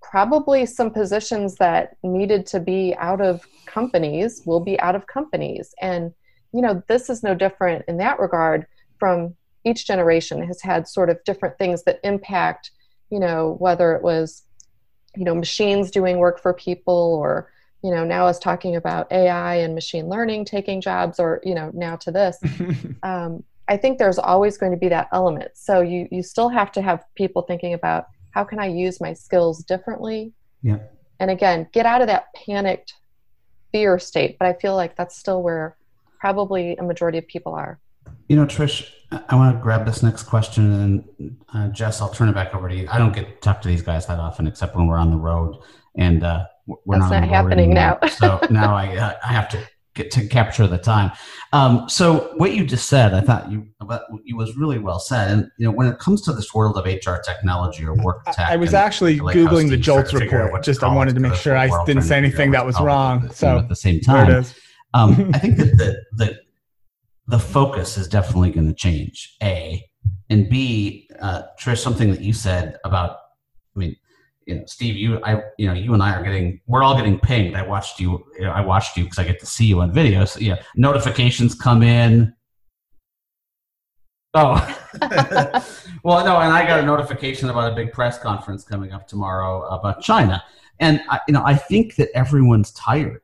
probably 0.00 0.64
some 0.64 0.90
positions 0.90 1.56
that 1.56 1.96
needed 2.02 2.46
to 2.46 2.60
be 2.60 2.94
out 2.98 3.20
of 3.20 3.46
companies 3.66 4.42
will 4.46 4.60
be 4.60 4.78
out 4.80 4.94
of 4.94 5.06
companies. 5.06 5.74
And, 5.82 6.12
you 6.52 6.62
know, 6.62 6.82
this 6.88 7.10
is 7.10 7.22
no 7.22 7.34
different 7.34 7.84
in 7.88 7.98
that 7.98 8.20
regard 8.20 8.66
from 8.98 9.34
each 9.64 9.86
generation 9.86 10.46
has 10.46 10.62
had 10.62 10.86
sort 10.86 11.10
of 11.10 11.22
different 11.24 11.58
things 11.58 11.82
that 11.82 12.00
impact, 12.04 12.70
you 13.10 13.18
know, 13.18 13.56
whether 13.58 13.92
it 13.94 14.02
was, 14.02 14.44
you 15.18 15.24
know, 15.24 15.34
machines 15.34 15.90
doing 15.90 16.18
work 16.18 16.40
for 16.40 16.54
people 16.54 17.18
or, 17.20 17.50
you 17.82 17.90
know, 17.90 18.04
now 18.04 18.28
is 18.28 18.38
talking 18.38 18.76
about 18.76 19.10
AI 19.10 19.56
and 19.56 19.74
machine 19.74 20.08
learning 20.08 20.44
taking 20.44 20.80
jobs 20.80 21.18
or, 21.18 21.40
you 21.42 21.56
know, 21.56 21.72
now 21.74 21.96
to 21.96 22.12
this. 22.12 22.38
um, 23.02 23.42
I 23.66 23.76
think 23.76 23.98
there's 23.98 24.18
always 24.18 24.56
going 24.56 24.70
to 24.70 24.78
be 24.78 24.88
that 24.90 25.08
element. 25.12 25.50
So 25.54 25.80
you 25.80 26.06
you 26.12 26.22
still 26.22 26.48
have 26.48 26.70
to 26.72 26.82
have 26.82 27.04
people 27.16 27.42
thinking 27.42 27.74
about 27.74 28.06
how 28.30 28.44
can 28.44 28.60
I 28.60 28.66
use 28.66 29.00
my 29.00 29.12
skills 29.12 29.64
differently? 29.64 30.32
Yeah. 30.62 30.78
And 31.18 31.32
again, 31.32 31.68
get 31.72 31.84
out 31.84 32.00
of 32.00 32.06
that 32.06 32.26
panicked 32.46 32.94
fear 33.72 33.98
state, 33.98 34.38
but 34.38 34.46
I 34.46 34.52
feel 34.52 34.76
like 34.76 34.96
that's 34.96 35.16
still 35.16 35.42
where 35.42 35.76
probably 36.20 36.76
a 36.76 36.82
majority 36.84 37.18
of 37.18 37.26
people 37.26 37.54
are. 37.54 37.80
You 38.28 38.36
know, 38.36 38.46
Trish, 38.46 38.88
I 39.10 39.34
want 39.36 39.56
to 39.56 39.62
grab 39.62 39.86
this 39.86 40.02
next 40.02 40.24
question, 40.24 41.04
and 41.18 41.36
uh, 41.54 41.68
Jess, 41.68 42.02
I'll 42.02 42.10
turn 42.10 42.28
it 42.28 42.34
back 42.34 42.54
over 42.54 42.68
to 42.68 42.74
you. 42.74 42.86
I 42.90 42.98
don't 42.98 43.14
get 43.14 43.26
to 43.26 43.34
talk 43.40 43.62
to 43.62 43.68
these 43.68 43.80
guys 43.82 44.06
that 44.06 44.18
often, 44.18 44.46
except 44.46 44.76
when 44.76 44.86
we're 44.86 44.98
on 44.98 45.10
the 45.10 45.16
road, 45.16 45.56
and 45.96 46.22
uh, 46.22 46.44
we're 46.66 46.98
That's 46.98 47.10
not, 47.10 47.20
not 47.20 47.28
happening 47.28 47.70
now. 47.72 47.98
so 48.18 48.38
now 48.50 48.76
I 48.76 48.96
uh, 48.96 49.14
I 49.24 49.32
have 49.32 49.48
to 49.50 49.66
get 49.94 50.10
to 50.12 50.26
capture 50.28 50.66
the 50.66 50.78
time. 50.78 51.10
Um, 51.52 51.88
so 51.88 52.32
what 52.36 52.54
you 52.54 52.66
just 52.66 52.88
said, 52.88 53.14
I 53.14 53.20
thought 53.22 53.50
you 53.50 53.66
it 54.26 54.36
was 54.36 54.56
really 54.56 54.78
well 54.78 55.00
said. 55.00 55.30
And 55.30 55.50
you 55.58 55.66
know, 55.66 55.72
when 55.72 55.88
it 55.88 55.98
comes 55.98 56.20
to 56.22 56.32
this 56.34 56.52
world 56.52 56.76
of 56.76 56.84
HR 56.84 57.16
technology 57.24 57.84
or 57.84 57.94
work 57.94 58.24
tech, 58.26 58.38
I, 58.50 58.52
I 58.52 58.56
was 58.56 58.74
actually 58.74 59.20
like 59.20 59.34
googling 59.36 59.70
the 59.70 59.76
Steve 59.76 59.80
JOLTS 59.80 60.10
tried 60.10 60.18
to 60.18 60.24
figure 60.24 60.40
out 60.40 60.44
report. 60.44 60.64
Just 60.64 60.82
I 60.82 60.94
wanted 60.94 61.14
to 61.14 61.20
make 61.20 61.34
sure 61.34 61.56
I 61.56 61.70
didn't 61.84 62.02
say 62.02 62.18
anything 62.18 62.50
that 62.50 62.64
was 62.64 62.74
to 62.76 62.78
call 62.80 62.86
it 62.86 62.90
wrong. 62.90 63.22
at 63.24 63.28
the- 63.30 63.34
So 63.34 63.58
at 63.58 63.68
the 63.68 63.76
same 63.76 64.00
time, 64.00 64.44
um, 64.94 65.30
I 65.34 65.38
think 65.38 65.56
that 65.56 65.76
the, 65.76 66.02
the 66.16 66.38
the 67.28 67.38
focus 67.38 67.98
is 67.98 68.08
definitely 68.08 68.50
going 68.50 68.66
to 68.66 68.74
change. 68.74 69.36
A 69.42 69.84
and 70.30 70.48
B, 70.48 71.08
uh, 71.20 71.42
Trish, 71.60 71.78
something 71.78 72.10
that 72.10 72.22
you 72.22 72.32
said 72.32 72.78
about, 72.84 73.18
I 73.76 73.78
mean, 73.78 73.96
you 74.46 74.56
know, 74.56 74.62
Steve, 74.66 74.96
you, 74.96 75.22
I, 75.22 75.42
you 75.58 75.66
know, 75.68 75.74
you 75.74 75.92
and 75.92 76.02
I 76.02 76.14
are 76.14 76.22
getting, 76.24 76.60
we're 76.66 76.82
all 76.82 76.96
getting 76.96 77.20
pinged. 77.20 77.54
I 77.54 77.62
watched 77.62 78.00
you, 78.00 78.24
you 78.38 78.44
know, 78.44 78.50
I 78.50 78.62
watched 78.62 78.96
you 78.96 79.04
because 79.04 79.18
I 79.18 79.24
get 79.24 79.38
to 79.40 79.46
see 79.46 79.66
you 79.66 79.80
on 79.82 79.92
video. 79.92 80.24
So 80.24 80.40
yeah, 80.40 80.56
notifications 80.74 81.54
come 81.54 81.82
in. 81.82 82.34
Oh, 84.32 84.54
well, 86.02 86.24
no, 86.24 86.38
and 86.38 86.52
I 86.52 86.66
got 86.66 86.80
a 86.80 86.86
notification 86.86 87.50
about 87.50 87.72
a 87.72 87.74
big 87.74 87.92
press 87.92 88.18
conference 88.18 88.64
coming 88.64 88.92
up 88.92 89.06
tomorrow 89.08 89.62
about 89.68 90.02
China, 90.02 90.44
and 90.80 91.00
I, 91.08 91.20
you 91.26 91.32
know, 91.32 91.42
I 91.44 91.54
think 91.54 91.96
that 91.96 92.10
everyone's 92.14 92.70
tired. 92.72 93.22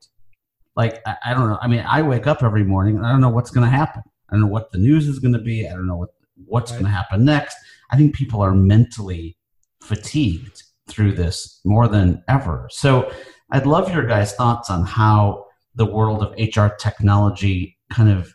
Like 0.76 1.00
I, 1.07 1.16
I 1.26 1.35
don't 1.35 1.49
know. 1.49 1.59
I 1.61 1.66
mean, 1.69 1.85
I 1.88 2.02
wake 2.02 2.26
up 2.26 2.43
every 2.43 2.64
morning 2.64 2.97
and 2.97 3.07
I 3.07 3.11
don't 3.12 3.21
know 3.21 3.31
what's 3.31 3.50
going 3.50 3.64
to 3.64 3.76
happen. 3.76 4.02
I 4.28 4.35
don't 4.35 4.40
know 4.43 4.49
what 4.49 4.73
the 4.73 4.78
news 4.78 5.07
is 5.09 5.19
going 5.19 5.35
to 5.35 5.40
be. 5.40 5.66
I 5.69 5.73
don't 5.73 5.87
know 5.87 5.97
what 5.97 6.11
what's 6.47 6.73
Right. 6.73 6.78
going 6.81 6.90
to 6.90 6.97
happen 6.97 7.25
next. 7.25 7.57
I 7.90 7.97
think 7.97 8.14
people 8.14 8.40
are 8.40 8.54
mentally 8.54 9.37
fatigued 9.83 10.64
through 10.88 11.12
this 11.12 11.61
more 11.64 11.87
than 11.88 12.23
ever. 12.28 12.69
So 12.71 13.11
I'd 13.50 13.66
love 13.66 13.93
your 13.95 14.07
guys' 14.07 14.35
thoughts 14.35 14.69
on 14.71 14.85
how 14.85 15.47
the 15.76 15.87
world 15.87 16.23
of 16.23 16.33
HR 16.38 16.75
technology 16.76 17.78
kind 17.90 18.11
of 18.11 18.35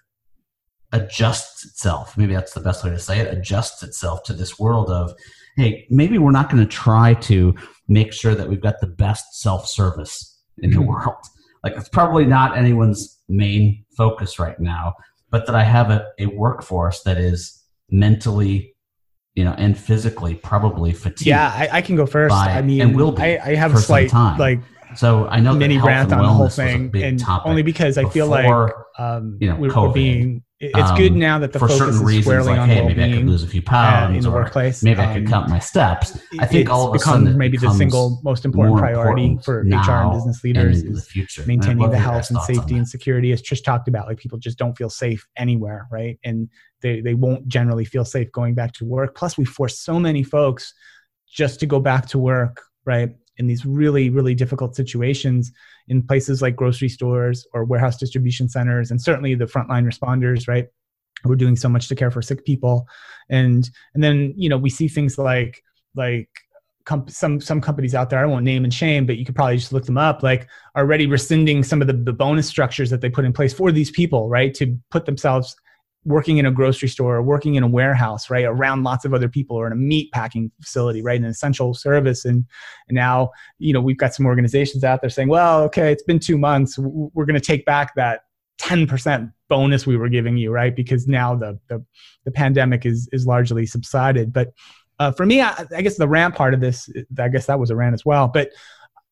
adjusts 0.91 1.65
itself. 1.65 2.17
Maybe 2.17 2.33
that's 2.33 2.53
the 2.53 2.61
best 2.61 2.83
way 2.83 2.89
to 2.89 2.99
say 2.99 3.19
it. 3.19 3.33
Adjusts 3.37 3.83
itself 3.83 4.23
to 4.23 4.33
this 4.33 4.57
world 4.57 4.89
of, 4.89 5.13
hey, 5.55 5.85
maybe 5.89 6.17
we're 6.17 6.31
not 6.31 6.49
going 6.49 6.63
to 6.65 6.69
try 6.71 7.13
to 7.15 7.53
make 7.87 8.13
sure 8.13 8.33
that 8.33 8.49
we've 8.49 8.61
got 8.61 8.79
the 8.81 8.87
best 8.87 9.39
self-service 9.41 10.41
in 10.59 10.71
the 10.71 10.77
Mhm. 10.77 10.87
world. 10.87 11.23
Like 11.63 11.73
it's 11.75 11.89
probably 11.89 12.25
not 12.25 12.57
anyone's 12.57 13.19
main 13.27 13.85
focus 13.97 14.39
right 14.39 14.59
now, 14.59 14.93
but 15.29 15.45
that 15.45 15.55
I 15.55 15.63
have 15.63 15.91
a, 15.91 16.07
a 16.17 16.27
workforce 16.27 17.03
that 17.03 17.17
is 17.17 17.63
mentally, 17.89 18.75
you 19.35 19.43
know, 19.43 19.53
and 19.57 19.77
physically 19.77 20.35
probably 20.35 20.93
fatigued. 20.93 21.27
Yeah, 21.27 21.47
I, 21.53 21.69
I 21.77 21.81
can 21.81 21.95
go 21.95 22.05
first. 22.05 22.31
By- 22.31 22.53
I 22.53 22.61
mean, 22.61 22.81
and 22.81 22.95
will 22.95 23.11
be 23.11 23.21
I, 23.23 23.51
I 23.51 23.55
have 23.55 23.73
a 23.73 23.77
slight 23.79 24.09
time. 24.09 24.37
like 24.37 24.59
So 24.95 25.27
I 25.27 25.39
know 25.39 25.53
mini 25.53 25.75
health 25.75 25.87
rant 25.87 26.13
on 26.13 26.19
the 26.19 26.27
whole 26.29 26.45
wellness 26.45 26.57
was 26.57 26.59
a 26.59 26.65
thing, 26.65 27.03
and 27.03 27.19
topic 27.19 27.47
only 27.47 27.63
because 27.63 27.97
I 27.97 28.05
feel 28.09 28.27
like 28.27 28.71
um, 28.97 29.37
you 29.39 29.49
know, 29.49 29.55
COVID, 29.57 29.93
being. 29.93 30.43
It- 30.59 30.71
It's 30.75 30.91
good 30.91 31.13
um, 31.13 31.19
now 31.19 31.39
that 31.39 31.53
the 31.53 31.59
for 31.59 31.67
focus 31.69 31.77
certain 31.79 31.93
is 31.95 32.01
reasons, 32.01 32.25
squarely 32.25 32.49
like 32.51 32.59
on 32.59 32.67
hey, 32.69 32.85
maybe 32.85 33.03
I 33.03 33.17
could 33.17 33.25
lose 33.27 33.43
a 33.43 33.47
few 33.47 33.61
uh, 33.61 33.69
pounds, 33.69 34.17
in 34.17 34.23
the 34.23 34.29
or 34.29 34.41
workplace. 34.43 34.83
maybe 34.83 34.99
I 34.99 35.13
could 35.13 35.25
count 35.27 35.47
my 35.49 35.59
steps. 35.59 36.19
I 36.37 36.45
think 36.45 36.69
all 36.69 36.87
of 36.87 36.89
a 36.89 36.97
become 36.97 37.23
sudden 37.25 37.37
maybe 37.37 37.57
the 37.57 37.71
single 37.71 38.19
most 38.23 38.43
important 38.43 38.77
priority 38.79 39.23
important 39.25 39.45
for 39.45 39.61
HR 39.61 40.03
and 40.03 40.13
business 40.13 40.43
leaders 40.43 40.79
and 40.79 40.87
in 40.87 40.93
the 40.93 40.99
is 40.99 41.07
future. 41.07 41.43
Maintaining 41.45 41.89
the 41.89 41.97
health 41.97 42.29
and 42.29 42.39
safety 42.41 42.75
and 42.75 42.87
security 42.87 43.31
as 43.31 43.41
trish 43.41 43.63
talked 43.63 43.87
about 43.87 44.07
like 44.07 44.17
people 44.17 44.37
just 44.37 44.57
don't 44.57 44.77
feel 44.77 44.89
safe 44.89 45.25
anywhere 45.37 45.87
right 45.91 46.19
and 46.25 46.49
they, 46.81 46.99
they 47.01 47.13
won't 47.13 47.47
generally 47.47 47.85
feel 47.85 48.03
safe 48.05 48.29
going 48.31 48.53
back 48.53 48.73
to 48.73 48.85
work 48.85 49.15
plus 49.15 49.37
we 49.37 49.45
force 49.45 49.79
so 49.79 49.97
many 49.99 50.23
folks 50.23 50.73
just 51.27 51.59
to 51.61 51.65
go 51.65 51.79
back 51.79 52.05
to 52.07 52.17
work 52.19 52.61
right 52.85 53.15
in 53.37 53.47
these 53.47 53.65
really 53.65 54.09
really 54.09 54.35
difficult 54.35 54.75
situations 54.75 55.51
in 55.89 56.01
places 56.01 56.41
like 56.41 56.55
grocery 56.55 56.89
stores 56.89 57.45
or 57.53 57.65
warehouse 57.65 57.97
distribution 57.97 58.47
centers 58.47 58.91
and 58.91 59.01
certainly 59.01 59.35
the 59.35 59.45
frontline 59.45 59.85
responders 59.85 60.47
right 60.47 60.67
we're 61.25 61.35
doing 61.35 61.55
so 61.55 61.69
much 61.69 61.87
to 61.87 61.95
care 61.95 62.11
for 62.11 62.21
sick 62.21 62.45
people. 62.45 62.87
And 63.29 63.69
and 63.93 64.03
then 64.03 64.33
you 64.35 64.49
know 64.49 64.57
we 64.57 64.69
see 64.69 64.87
things 64.87 65.17
like 65.17 65.63
like 65.95 66.29
com- 66.85 67.07
some 67.07 67.41
some 67.41 67.61
companies 67.61 67.95
out 67.95 68.09
there 68.09 68.19
i 68.19 68.25
won't 68.25 68.45
name 68.45 68.63
and 68.63 68.73
shame 68.73 69.05
but 69.05 69.17
you 69.17 69.25
could 69.25 69.35
probably 69.35 69.57
just 69.57 69.73
look 69.73 69.85
them 69.85 69.97
up 69.97 70.23
like 70.23 70.47
already 70.77 71.07
rescinding 71.07 71.63
some 71.63 71.81
of 71.81 71.87
the, 71.87 71.93
the 71.93 72.13
bonus 72.13 72.47
structures 72.47 72.89
that 72.89 73.01
they 73.01 73.09
put 73.09 73.25
in 73.25 73.33
place 73.33 73.53
for 73.53 73.71
these 73.71 73.91
people 73.91 74.29
right 74.29 74.53
to 74.53 74.77
put 74.91 75.05
themselves 75.05 75.55
working 76.05 76.37
in 76.37 76.45
a 76.45 76.51
grocery 76.51 76.87
store 76.87 77.17
or 77.17 77.21
working 77.21 77.55
in 77.55 77.63
a 77.63 77.67
warehouse 77.67 78.29
right 78.29 78.45
around 78.45 78.83
lots 78.83 79.05
of 79.05 79.13
other 79.13 79.27
people 79.27 79.57
or 79.57 79.67
in 79.67 79.73
a 79.73 79.75
meat 79.75 80.11
packing 80.11 80.51
facility 80.61 81.01
right 81.01 81.19
an 81.19 81.25
essential 81.25 81.73
service. 81.73 82.25
And, 82.25 82.45
and 82.87 82.95
now 82.95 83.31
you 83.57 83.73
know 83.73 83.81
we've 83.81 83.97
got 83.97 84.13
some 84.13 84.25
organizations 84.25 84.83
out 84.83 85.01
there 85.01 85.09
saying 85.09 85.27
well 85.27 85.63
okay 85.63 85.91
it's 85.91 86.03
been 86.03 86.19
two 86.19 86.37
months. 86.37 86.77
We're 86.77 87.25
going 87.25 87.39
to 87.39 87.45
take 87.45 87.65
back 87.65 87.95
that 87.95 88.21
10% 88.61 89.31
bonus 89.47 89.87
we 89.87 89.97
were 89.97 90.09
giving 90.09 90.37
you 90.37 90.51
right 90.51 90.75
because 90.75 91.07
now 91.07 91.35
the 91.35 91.59
the, 91.67 91.83
the 92.25 92.31
pandemic 92.31 92.85
is 92.85 93.09
is 93.11 93.27
largely 93.27 93.65
subsided. 93.65 94.31
But 94.31 94.53
uh, 94.99 95.11
for 95.11 95.25
me 95.25 95.41
I, 95.41 95.65
I 95.75 95.81
guess 95.81 95.97
the 95.97 96.07
rant 96.07 96.35
part 96.35 96.53
of 96.53 96.59
this 96.59 96.89
i 97.17 97.29
guess 97.29 97.45
that 97.45 97.59
was 97.59 97.69
a 97.69 97.75
rant 97.75 97.93
as 97.93 98.05
well. 98.05 98.27
But 98.27 98.51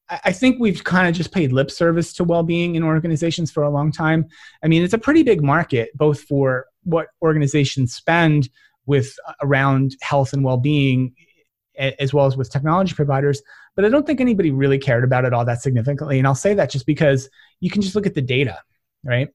I 0.09 0.31
think 0.31 0.59
we've 0.59 0.83
kind 0.83 1.07
of 1.07 1.15
just 1.15 1.33
paid 1.33 1.51
lip 1.51 1.69
service 1.69 2.13
to 2.13 2.23
well-being 2.23 2.75
in 2.75 2.83
organizations 2.83 3.51
for 3.51 3.63
a 3.63 3.69
long 3.69 3.91
time. 3.91 4.25
I 4.63 4.67
mean, 4.67 4.83
it's 4.83 4.93
a 4.93 4.97
pretty 4.97 5.23
big 5.23 5.43
market, 5.43 5.89
both 5.95 6.21
for 6.21 6.67
what 6.83 7.07
organizations 7.21 7.93
spend 7.93 8.49
with 8.85 9.13
uh, 9.27 9.33
around 9.41 9.95
health 10.01 10.31
and 10.31 10.43
well-being, 10.43 11.13
as 11.77 12.13
well 12.13 12.25
as 12.25 12.37
with 12.37 12.49
technology 12.49 12.95
providers. 12.95 13.41
But 13.75 13.85
I 13.85 13.89
don't 13.89 14.07
think 14.07 14.21
anybody 14.21 14.51
really 14.51 14.79
cared 14.79 15.03
about 15.03 15.25
it 15.25 15.33
all 15.33 15.45
that 15.45 15.61
significantly. 15.61 16.17
And 16.17 16.25
I'll 16.25 16.35
say 16.35 16.53
that 16.53 16.71
just 16.71 16.85
because 16.85 17.29
you 17.59 17.69
can 17.69 17.81
just 17.81 17.95
look 17.95 18.07
at 18.07 18.15
the 18.15 18.21
data, 18.21 18.59
right? 19.03 19.27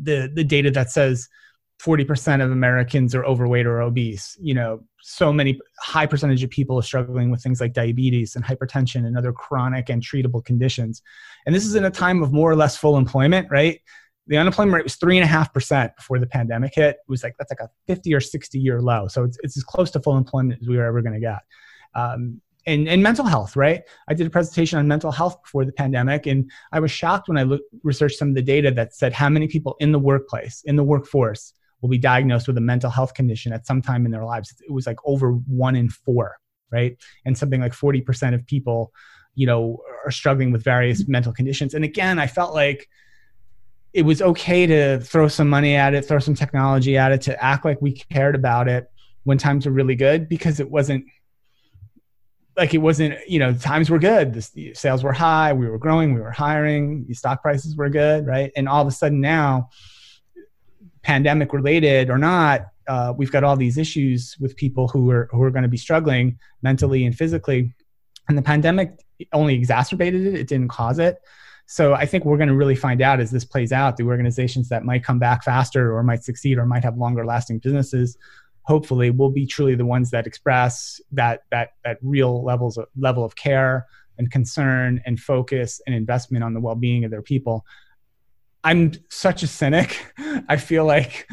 The 0.00 0.30
the 0.32 0.44
data 0.44 0.70
that 0.70 0.90
says 0.90 1.28
40% 1.82 2.42
of 2.42 2.50
Americans 2.50 3.14
are 3.14 3.24
overweight 3.24 3.66
or 3.66 3.82
obese. 3.82 4.36
You 4.40 4.54
know, 4.54 4.84
so 5.02 5.32
many 5.32 5.60
high 5.78 6.06
percentage 6.06 6.42
of 6.42 6.50
people 6.50 6.78
are 6.78 6.82
struggling 6.82 7.30
with 7.30 7.42
things 7.42 7.60
like 7.60 7.72
diabetes 7.72 8.34
and 8.34 8.44
hypertension 8.44 9.06
and 9.06 9.16
other 9.16 9.32
chronic 9.32 9.90
and 9.90 10.02
treatable 10.02 10.44
conditions. 10.44 11.02
And 11.44 11.54
this 11.54 11.66
is 11.66 11.74
in 11.74 11.84
a 11.84 11.90
time 11.90 12.22
of 12.22 12.32
more 12.32 12.50
or 12.50 12.56
less 12.56 12.76
full 12.76 12.96
employment, 12.96 13.48
right? 13.50 13.80
The 14.26 14.38
unemployment 14.38 14.74
rate 14.74 14.84
was 14.84 14.96
three 14.96 15.16
and 15.16 15.24
a 15.24 15.28
half 15.28 15.52
percent 15.52 15.94
before 15.96 16.18
the 16.18 16.26
pandemic 16.26 16.74
hit. 16.74 16.96
It 16.96 17.08
was 17.08 17.22
like 17.22 17.36
that's 17.38 17.52
like 17.52 17.60
a 17.60 17.70
50 17.86 18.12
or 18.14 18.20
60 18.20 18.58
year 18.58 18.80
low. 18.80 19.06
So 19.06 19.24
it's, 19.24 19.38
it's 19.42 19.56
as 19.56 19.62
close 19.62 19.90
to 19.92 20.00
full 20.00 20.16
employment 20.16 20.60
as 20.62 20.68
we 20.68 20.76
were 20.76 20.86
ever 20.86 21.02
going 21.02 21.14
to 21.14 21.20
get. 21.20 21.40
Um, 21.94 22.40
and, 22.66 22.88
and 22.88 23.02
mental 23.02 23.24
health, 23.24 23.54
right? 23.54 23.82
I 24.08 24.14
did 24.14 24.26
a 24.26 24.30
presentation 24.30 24.78
on 24.78 24.88
mental 24.88 25.12
health 25.12 25.40
before 25.42 25.64
the 25.64 25.72
pandemic, 25.72 26.26
and 26.26 26.50
I 26.72 26.80
was 26.80 26.90
shocked 26.90 27.28
when 27.28 27.38
I 27.38 27.44
looked, 27.44 27.64
researched 27.84 28.18
some 28.18 28.30
of 28.30 28.34
the 28.34 28.42
data 28.42 28.72
that 28.72 28.92
said 28.92 29.12
how 29.12 29.28
many 29.28 29.46
people 29.46 29.76
in 29.78 29.92
the 29.92 30.00
workplace, 30.00 30.62
in 30.64 30.74
the 30.74 30.82
workforce, 30.82 31.52
will 31.86 31.90
be 31.90 31.98
diagnosed 31.98 32.48
with 32.48 32.58
a 32.58 32.60
mental 32.60 32.90
health 32.90 33.14
condition 33.14 33.52
at 33.52 33.64
some 33.64 33.80
time 33.80 34.04
in 34.04 34.10
their 34.10 34.24
lives. 34.24 34.52
It 34.60 34.72
was 34.72 34.88
like 34.88 34.98
over 35.04 35.32
one 35.32 35.76
in 35.76 35.88
four, 35.88 36.36
right? 36.72 36.96
And 37.24 37.38
something 37.38 37.60
like 37.60 37.72
40% 37.72 38.34
of 38.34 38.44
people, 38.46 38.92
you 39.36 39.46
know, 39.46 39.78
are 40.04 40.10
struggling 40.10 40.50
with 40.50 40.64
various 40.64 41.06
mental 41.06 41.32
conditions. 41.32 41.74
And 41.74 41.84
again, 41.84 42.18
I 42.18 42.26
felt 42.26 42.54
like 42.54 42.88
it 43.92 44.02
was 44.02 44.20
okay 44.20 44.66
to 44.66 44.98
throw 44.98 45.28
some 45.28 45.48
money 45.48 45.76
at 45.76 45.94
it, 45.94 46.04
throw 46.04 46.18
some 46.18 46.34
technology 46.34 46.96
at 46.96 47.12
it, 47.12 47.20
to 47.22 47.44
act 47.44 47.64
like 47.64 47.80
we 47.80 47.92
cared 47.92 48.34
about 48.34 48.66
it 48.66 48.90
when 49.22 49.38
times 49.38 49.64
were 49.64 49.72
really 49.72 49.94
good 49.94 50.28
because 50.28 50.58
it 50.58 50.68
wasn't 50.68 51.04
like 52.56 52.74
it 52.74 52.78
wasn't 52.78 53.14
you 53.28 53.38
know 53.38 53.52
times 53.52 53.90
were 53.90 53.98
good 53.98 54.32
the 54.32 54.72
sales 54.72 55.04
were 55.04 55.12
high 55.12 55.52
we 55.52 55.68
were 55.68 55.76
growing 55.76 56.14
we 56.14 56.22
were 56.22 56.30
hiring 56.30 57.04
the 57.06 57.12
stock 57.12 57.42
prices 57.42 57.76
were 57.76 57.90
good 57.90 58.26
right 58.26 58.50
and 58.56 58.66
all 58.66 58.80
of 58.80 58.88
a 58.88 58.90
sudden 58.90 59.20
now 59.20 59.68
pandemic 61.06 61.52
related 61.52 62.10
or 62.10 62.18
not 62.18 62.66
uh, 62.88 63.12
we've 63.16 63.32
got 63.32 63.44
all 63.44 63.56
these 63.56 63.78
issues 63.78 64.36
with 64.40 64.56
people 64.56 64.88
who 64.88 65.10
are 65.10 65.28
who 65.32 65.42
are 65.42 65.50
going 65.50 65.62
to 65.62 65.68
be 65.68 65.76
struggling 65.76 66.38
mentally 66.62 67.04
and 67.04 67.16
physically. 67.16 67.72
And 68.28 68.36
the 68.36 68.42
pandemic 68.42 69.04
only 69.32 69.54
exacerbated 69.54 70.26
it 70.26 70.34
it 70.34 70.48
didn't 70.48 70.68
cause 70.68 70.98
it. 70.98 71.18
So 71.68 71.94
i 71.94 72.06
think 72.06 72.24
we're 72.24 72.36
going 72.36 72.48
to 72.48 72.54
really 72.54 72.76
find 72.76 73.02
out 73.02 73.18
as 73.18 73.30
this 73.30 73.44
plays 73.44 73.72
out 73.72 73.96
the 73.96 74.04
organizations 74.04 74.68
that 74.68 74.84
might 74.84 75.02
come 75.02 75.18
back 75.18 75.42
faster 75.42 75.94
or 75.94 76.02
might 76.02 76.22
succeed 76.22 76.58
or 76.58 76.66
might 76.66 76.84
have 76.84 76.96
longer 76.96 77.24
lasting 77.26 77.58
businesses 77.58 78.16
hopefully 78.62 79.10
will 79.10 79.30
be 79.30 79.46
truly 79.46 79.74
the 79.74 79.84
ones 79.84 80.10
that 80.10 80.26
express 80.26 81.00
that 81.10 81.42
that 81.50 81.70
that 81.84 81.98
real 82.02 82.44
levels 82.44 82.78
of 82.78 82.86
level 82.96 83.24
of 83.24 83.34
care 83.34 83.86
and 84.18 84.30
concern 84.30 85.00
and 85.06 85.18
focus 85.18 85.80
and 85.86 85.94
investment 85.94 86.44
on 86.44 86.54
the 86.54 86.60
well-being 86.60 87.04
of 87.04 87.10
their 87.10 87.22
people 87.32 87.64
i'm 88.64 88.92
such 89.10 89.42
a 89.42 89.46
cynic. 89.46 90.06
I 90.48 90.56
feel 90.56 90.84
like 90.84 91.28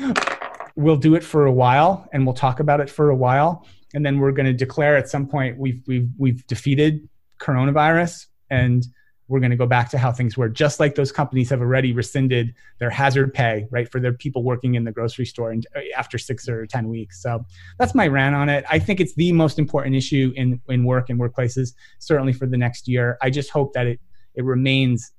we'll 0.75 0.97
do 0.97 1.15
it 1.15 1.23
for 1.23 1.45
a 1.45 1.51
while 1.51 2.07
and 2.13 2.25
we'll 2.25 2.35
talk 2.35 2.59
about 2.59 2.79
it 2.79 2.89
for 2.89 3.09
a 3.09 3.15
while. 3.15 3.65
And 3.93 4.05
then 4.05 4.19
we're 4.19 4.31
going 4.31 4.47
to 4.47 4.53
declare 4.53 4.97
at 4.97 5.09
some 5.09 5.27
point 5.27 5.57
we've 5.57 5.81
we've 5.87 6.09
we've 6.17 6.45
defeated 6.47 7.07
coronavirus 7.39 8.27
and 8.49 8.85
we're 9.27 9.39
going 9.39 9.51
to 9.51 9.57
go 9.57 9.65
back 9.65 9.89
to 9.89 9.97
how 9.97 10.11
things 10.11 10.37
were. 10.37 10.49
Just 10.49 10.79
like 10.79 10.95
those 10.95 11.11
companies 11.11 11.49
have 11.49 11.61
already 11.61 11.93
rescinded 11.93 12.53
their 12.79 12.89
hazard 12.89 13.33
pay 13.33 13.65
right 13.71 13.89
for 13.89 13.99
their 13.99 14.13
people 14.13 14.43
working 14.43 14.75
in 14.75 14.83
the 14.83 14.91
grocery 14.91 15.25
store 15.25 15.51
and 15.51 15.65
uh, 15.75 15.79
after 15.97 16.17
six 16.17 16.49
or 16.49 16.65
ten 16.65 16.89
weeks. 16.89 17.21
So 17.21 17.45
that's 17.79 17.95
my 17.95 18.07
rant 18.07 18.35
on 18.35 18.49
it. 18.49 18.65
I 18.69 18.79
think 18.79 18.99
it's 18.99 19.15
the 19.15 19.31
most 19.31 19.59
important 19.59 19.95
issue 19.95 20.33
in 20.35 20.59
in 20.69 20.83
work 20.83 21.09
and 21.09 21.19
workplaces 21.19 21.73
certainly 21.99 22.33
for 22.33 22.47
the 22.47 22.57
next 22.57 22.87
year. 22.87 23.17
I 23.21 23.29
just 23.29 23.49
hope 23.49 23.73
that 23.73 23.87
it 23.87 23.99
it 24.35 24.43
remains 24.43 25.11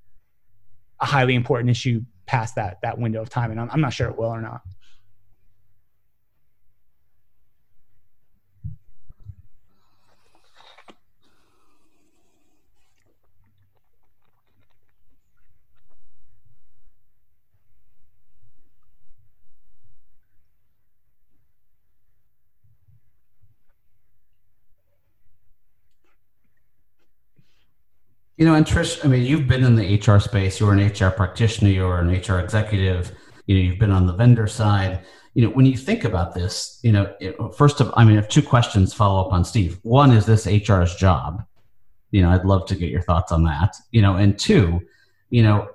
a 1.01 1.07
highly 1.07 1.35
important 1.35 1.71
issue 1.71 2.03
past 2.27 2.55
that 2.55 2.79
that 2.83 2.99
window 2.99 3.21
of 3.21 3.29
time 3.29 3.51
and 3.51 3.61
i'm, 3.61 3.71
I'm 3.71 3.81
not 3.81 3.93
sure 3.93 4.09
it 4.09 4.17
will 4.17 4.31
or 4.31 4.41
not 4.41 4.63
You 28.37 28.47
know, 28.47 28.55
and 28.55 28.67
Trish, 28.67 29.05
I 29.05 29.09
mean, 29.09 29.23
you've 29.23 29.47
been 29.47 29.63
in 29.63 29.77
the 29.77 29.97
HR 29.99 30.19
space. 30.19 30.59
You're 30.59 30.73
an 30.73 30.85
HR 30.85 31.11
practitioner. 31.11 31.71
You're 31.71 32.01
an 32.01 32.09
HR 32.09 32.41
executive. 32.41 33.13
You 33.47 33.55
know, 33.55 33.61
you've 33.63 33.79
been 33.79 33.93
on 33.93 34.07
the 34.07 34.13
vendor 34.13 34.49
side. 34.49 35.05
You 35.35 35.43
know, 35.43 35.51
when 35.51 35.67
you 35.67 35.77
think 35.77 36.05
about 36.05 36.35
this, 36.35 36.81
you 36.83 36.93
know, 36.93 37.13
first 37.57 37.81
of, 37.81 37.93
I 37.97 38.05
mean, 38.05 38.17
I 38.17 38.21
have 38.21 38.29
two 38.29 38.43
questions 38.43 38.93
follow 38.93 39.25
up 39.25 39.33
on 39.33 39.45
Steve. 39.45 39.79
One 39.83 40.11
is 40.11 40.27
this 40.27 40.47
HR's 40.47 40.97
job. 40.97 41.45
You 42.11 42.23
know, 42.23 42.31
I'd 42.31 42.45
love 42.45 42.67
to 42.67 42.77
get 42.77 42.91
your 42.91 43.03
thoughts 43.03 43.33
on 43.33 43.45
that. 43.45 43.75
You 43.91 44.03
know, 44.03 44.17
and 44.17 44.39
two, 44.39 44.81
you 45.31 45.43
know, 45.43 45.69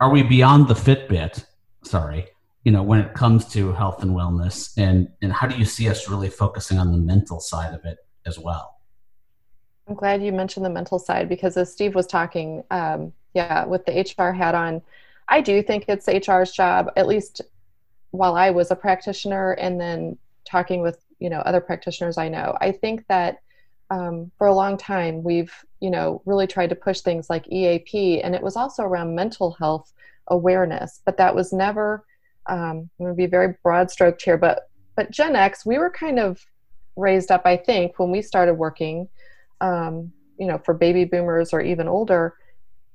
are 0.00 0.10
we 0.10 0.22
beyond 0.22 0.68
the 0.68 0.74
Fitbit? 0.74 1.44
Sorry, 1.82 2.26
you 2.64 2.70
know, 2.70 2.82
when 2.82 3.00
it 3.00 3.14
comes 3.14 3.46
to 3.52 3.72
health 3.72 4.02
and 4.02 4.12
wellness, 4.12 4.72
and 4.76 5.08
and 5.22 5.32
how 5.32 5.48
do 5.48 5.56
you 5.56 5.64
see 5.64 5.88
us 5.88 6.08
really 6.08 6.28
focusing 6.28 6.78
on 6.78 6.92
the 6.92 6.98
mental 6.98 7.40
side 7.40 7.74
of 7.74 7.84
it 7.84 7.98
as 8.26 8.38
well? 8.38 8.77
I'm 9.88 9.94
glad 9.94 10.22
you 10.22 10.32
mentioned 10.32 10.66
the 10.66 10.70
mental 10.70 10.98
side 10.98 11.28
because 11.28 11.56
as 11.56 11.72
Steve 11.72 11.94
was 11.94 12.06
talking, 12.06 12.62
um, 12.70 13.12
yeah, 13.34 13.64
with 13.64 13.86
the 13.86 13.92
HR 13.92 14.32
hat 14.32 14.54
on, 14.54 14.82
I 15.28 15.40
do 15.40 15.62
think 15.62 15.86
it's 15.88 16.06
HR's 16.06 16.52
job, 16.52 16.90
at 16.96 17.06
least 17.06 17.40
while 18.10 18.36
I 18.36 18.50
was 18.50 18.70
a 18.70 18.76
practitioner 18.76 19.52
and 19.52 19.80
then 19.80 20.18
talking 20.44 20.82
with, 20.82 21.02
you 21.18 21.30
know, 21.30 21.38
other 21.40 21.60
practitioners 21.60 22.18
I 22.18 22.28
know. 22.28 22.56
I 22.60 22.72
think 22.72 23.06
that 23.08 23.38
um, 23.90 24.30
for 24.36 24.46
a 24.46 24.54
long 24.54 24.76
time 24.76 25.22
we've, 25.22 25.52
you 25.80 25.90
know, 25.90 26.20
really 26.26 26.46
tried 26.46 26.68
to 26.70 26.74
push 26.74 27.00
things 27.00 27.30
like 27.30 27.50
EAP 27.50 28.20
and 28.20 28.34
it 28.34 28.42
was 28.42 28.56
also 28.56 28.82
around 28.82 29.14
mental 29.14 29.52
health 29.52 29.92
awareness, 30.26 31.00
but 31.06 31.16
that 31.16 31.34
was 31.34 31.52
never, 31.52 32.04
um, 32.46 32.90
I'm 32.98 33.04
going 33.04 33.12
to 33.12 33.16
be 33.16 33.26
very 33.26 33.54
broad 33.62 33.90
stroked 33.90 34.20
here, 34.20 34.36
but, 34.36 34.68
but 34.96 35.10
Gen 35.10 35.34
X, 35.34 35.64
we 35.64 35.78
were 35.78 35.90
kind 35.90 36.18
of 36.18 36.44
raised 36.96 37.30
up, 37.30 37.42
I 37.46 37.56
think, 37.56 37.98
when 37.98 38.10
we 38.10 38.20
started 38.20 38.54
working 38.54 39.08
um, 39.60 40.12
you 40.38 40.46
know, 40.46 40.58
for 40.64 40.74
baby 40.74 41.04
boomers 41.04 41.52
or 41.52 41.60
even 41.60 41.88
older, 41.88 42.34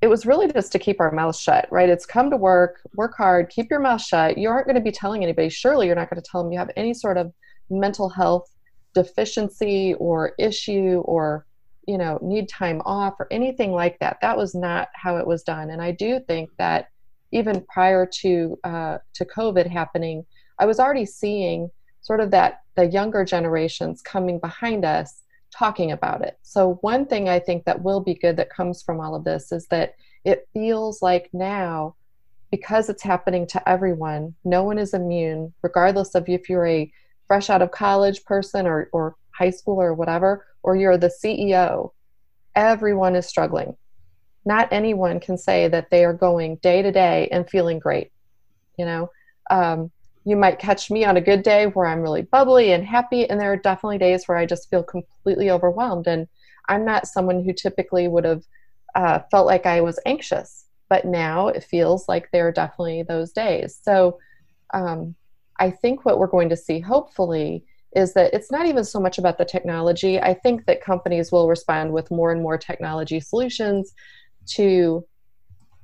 it 0.02 0.08
was 0.08 0.26
really 0.26 0.52
just 0.52 0.72
to 0.74 0.80
keep 0.80 1.00
our 1.00 1.12
mouths 1.12 1.40
shut, 1.40 1.68
right? 1.72 1.90
It's 1.90 2.06
come 2.06 2.30
to 2.30 2.38
work, 2.38 2.82
work 2.96 3.16
hard, 3.16 3.50
keep 3.50 3.70
your 3.70 3.80
mouth 3.80 4.02
shut. 4.02 4.38
You 4.38 4.50
aren't 4.50 4.68
going 4.68 4.76
to 4.76 4.82
be 4.82 4.92
telling 4.92 5.24
anybody. 5.24 5.50
Surely 5.50 5.88
you're 5.88 5.96
not 5.96 6.10
going 6.10 6.22
to 6.22 6.30
tell 6.30 6.44
them 6.44 6.52
you 6.52 6.60
have 6.60 6.72
any 6.76 6.94
sort 6.94 7.18
of 7.18 7.32
mental 7.70 8.10
health 8.10 8.54
deficiency 8.94 9.94
or 9.96 10.34
issue 10.38 11.02
or 11.06 11.46
you 11.88 11.98
know 11.98 12.18
need 12.22 12.48
time 12.48 12.82
off 12.86 13.16
or 13.20 13.28
anything 13.32 13.72
like 13.72 13.98
that 14.00 14.18
that 14.22 14.38
was 14.38 14.56
not 14.56 14.88
how 14.94 15.18
it 15.18 15.28
was 15.28 15.44
done 15.44 15.70
and 15.72 15.82
i 15.82 15.92
do 15.92 16.20
think 16.28 16.50
that 16.58 16.88
even 17.32 17.66
prior 17.68 18.06
to 18.06 18.58
uh, 18.64 18.98
to 19.14 19.26
covid 19.26 19.70
happening 19.70 20.26
i 20.60 20.66
was 20.66 20.80
already 20.80 21.06
seeing 21.06 21.70
sort 22.02 22.20
of 22.20 22.32
that 22.32 22.62
the 22.76 22.86
younger 22.86 23.26
generations 23.26 24.02
coming 24.02 24.40
behind 24.40 24.86
us 24.86 25.23
talking 25.54 25.92
about 25.92 26.22
it. 26.22 26.38
So, 26.42 26.76
one 26.82 27.06
thing 27.06 27.30
I 27.30 27.40
think 27.40 27.66
that 27.66 27.82
will 27.82 28.00
be 28.00 28.14
good 28.14 28.38
that 28.38 28.50
comes 28.50 28.82
from 28.82 29.00
all 29.00 29.16
of 29.16 29.24
this 29.24 29.52
is 29.52 29.68
that 29.68 29.96
it 30.26 30.48
feels 30.54 31.02
like 31.02 31.30
now, 31.34 31.96
because 32.52 32.90
it's 32.90 33.04
happening 33.04 33.48
to 33.48 33.70
everyone, 33.70 34.36
no 34.44 34.64
one 34.64 34.78
is 34.78 34.94
immune, 34.94 35.54
regardless 35.62 36.16
of 36.16 36.28
if 36.28 36.50
you're 36.50 36.68
a 36.68 36.92
fresh 37.28 37.50
out 37.50 37.62
of 37.62 37.72
college 37.72 38.24
person 38.26 38.68
or, 38.68 38.90
or 38.94 39.16
high 39.32 39.50
school 39.50 39.82
or 39.82 39.94
whatever, 39.94 40.46
or 40.62 40.76
you're 40.76 40.98
the 40.98 41.12
CEO. 41.24 41.92
Everyone 42.56 43.16
is 43.16 43.26
struggling. 43.26 43.76
Not 44.46 44.72
anyone 44.72 45.20
can 45.20 45.38
say 45.38 45.68
that 45.70 45.90
they 45.90 46.06
are 46.06 46.14
going 46.14 46.58
day 46.58 46.82
to 46.82 46.92
day 46.92 47.30
and 47.32 47.50
feeling 47.50 47.80
great. 47.80 48.12
You 48.78 48.86
know, 48.86 49.12
um, 49.50 49.92
you 50.26 50.36
might 50.38 50.60
catch 50.60 50.90
me 50.90 51.04
on 51.04 51.18
a 51.18 51.22
good 51.22 51.44
day 51.44 51.66
where 51.68 51.86
I'm 51.86 52.02
really 52.02 52.22
bubbly 52.22 52.72
and 52.72 52.86
happy, 52.86 53.30
and 53.30 53.40
there 53.40 53.52
are 53.52 53.58
definitely 53.58 53.98
days 53.98 54.26
where 54.26 54.38
I 54.38 54.46
just 54.46 54.70
feel 54.70 54.84
completely 54.84 55.50
overwhelmed. 55.52 56.08
And 56.08 56.28
I'm 56.70 56.86
not 56.86 57.08
someone 57.08 57.44
who 57.44 57.54
typically 57.54 58.08
would 58.08 58.24
have 58.24 58.44
uh, 58.96 59.20
felt 59.32 59.48
like 59.48 59.66
I 59.66 59.82
was 59.82 60.00
anxious, 60.06 60.66
but 60.90 61.06
now 61.06 61.50
it 61.50 61.64
feels 61.64 62.08
like 62.08 62.30
there 62.32 62.48
are 62.48 62.54
definitely 62.54 63.04
those 63.04 63.32
days. 63.32 63.80
So 63.82 64.20
um, 64.74 65.16
I 65.60 65.72
think 65.72 66.06
what 66.06 66.20
we're 66.20 66.28
going 66.28 66.50
to 66.50 66.58
see, 66.58 66.80
hopefully, 66.80 67.66
is 67.96 68.14
that 68.14 68.34
it's 68.34 68.52
not 68.52 68.66
even 68.66 68.84
so 68.84 69.00
much 69.00 69.18
about 69.18 69.38
the 69.38 69.46
technology. 69.46 70.20
I 70.20 70.34
think 70.34 70.66
that 70.66 70.84
companies 70.84 71.32
will 71.32 71.50
respond 71.50 71.92
with 71.92 72.10
more 72.10 72.32
and 72.32 72.42
more 72.42 72.58
technology 72.58 73.20
solutions 73.20 73.94
to 74.56 75.06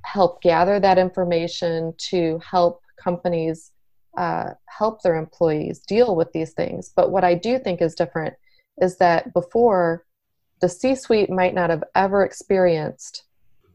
help 0.02 0.40
gather 0.40 0.80
that 0.80 0.98
information, 0.98 1.92
to 2.08 2.40
help 2.48 2.80
companies 2.96 3.70
uh, 4.16 4.50
help 4.66 5.02
their 5.02 5.16
employees 5.16 5.80
deal 5.80 6.16
with 6.16 6.32
these 6.32 6.52
things. 6.52 6.92
But 6.94 7.10
what 7.10 7.24
I 7.24 7.34
do 7.34 7.58
think 7.58 7.80
is 7.80 7.94
different 7.94 8.34
is 8.78 8.98
that 8.98 9.32
before, 9.32 10.04
the 10.60 10.68
C 10.68 10.94
suite 10.94 11.30
might 11.30 11.54
not 11.54 11.70
have 11.70 11.84
ever 11.94 12.24
experienced 12.24 13.24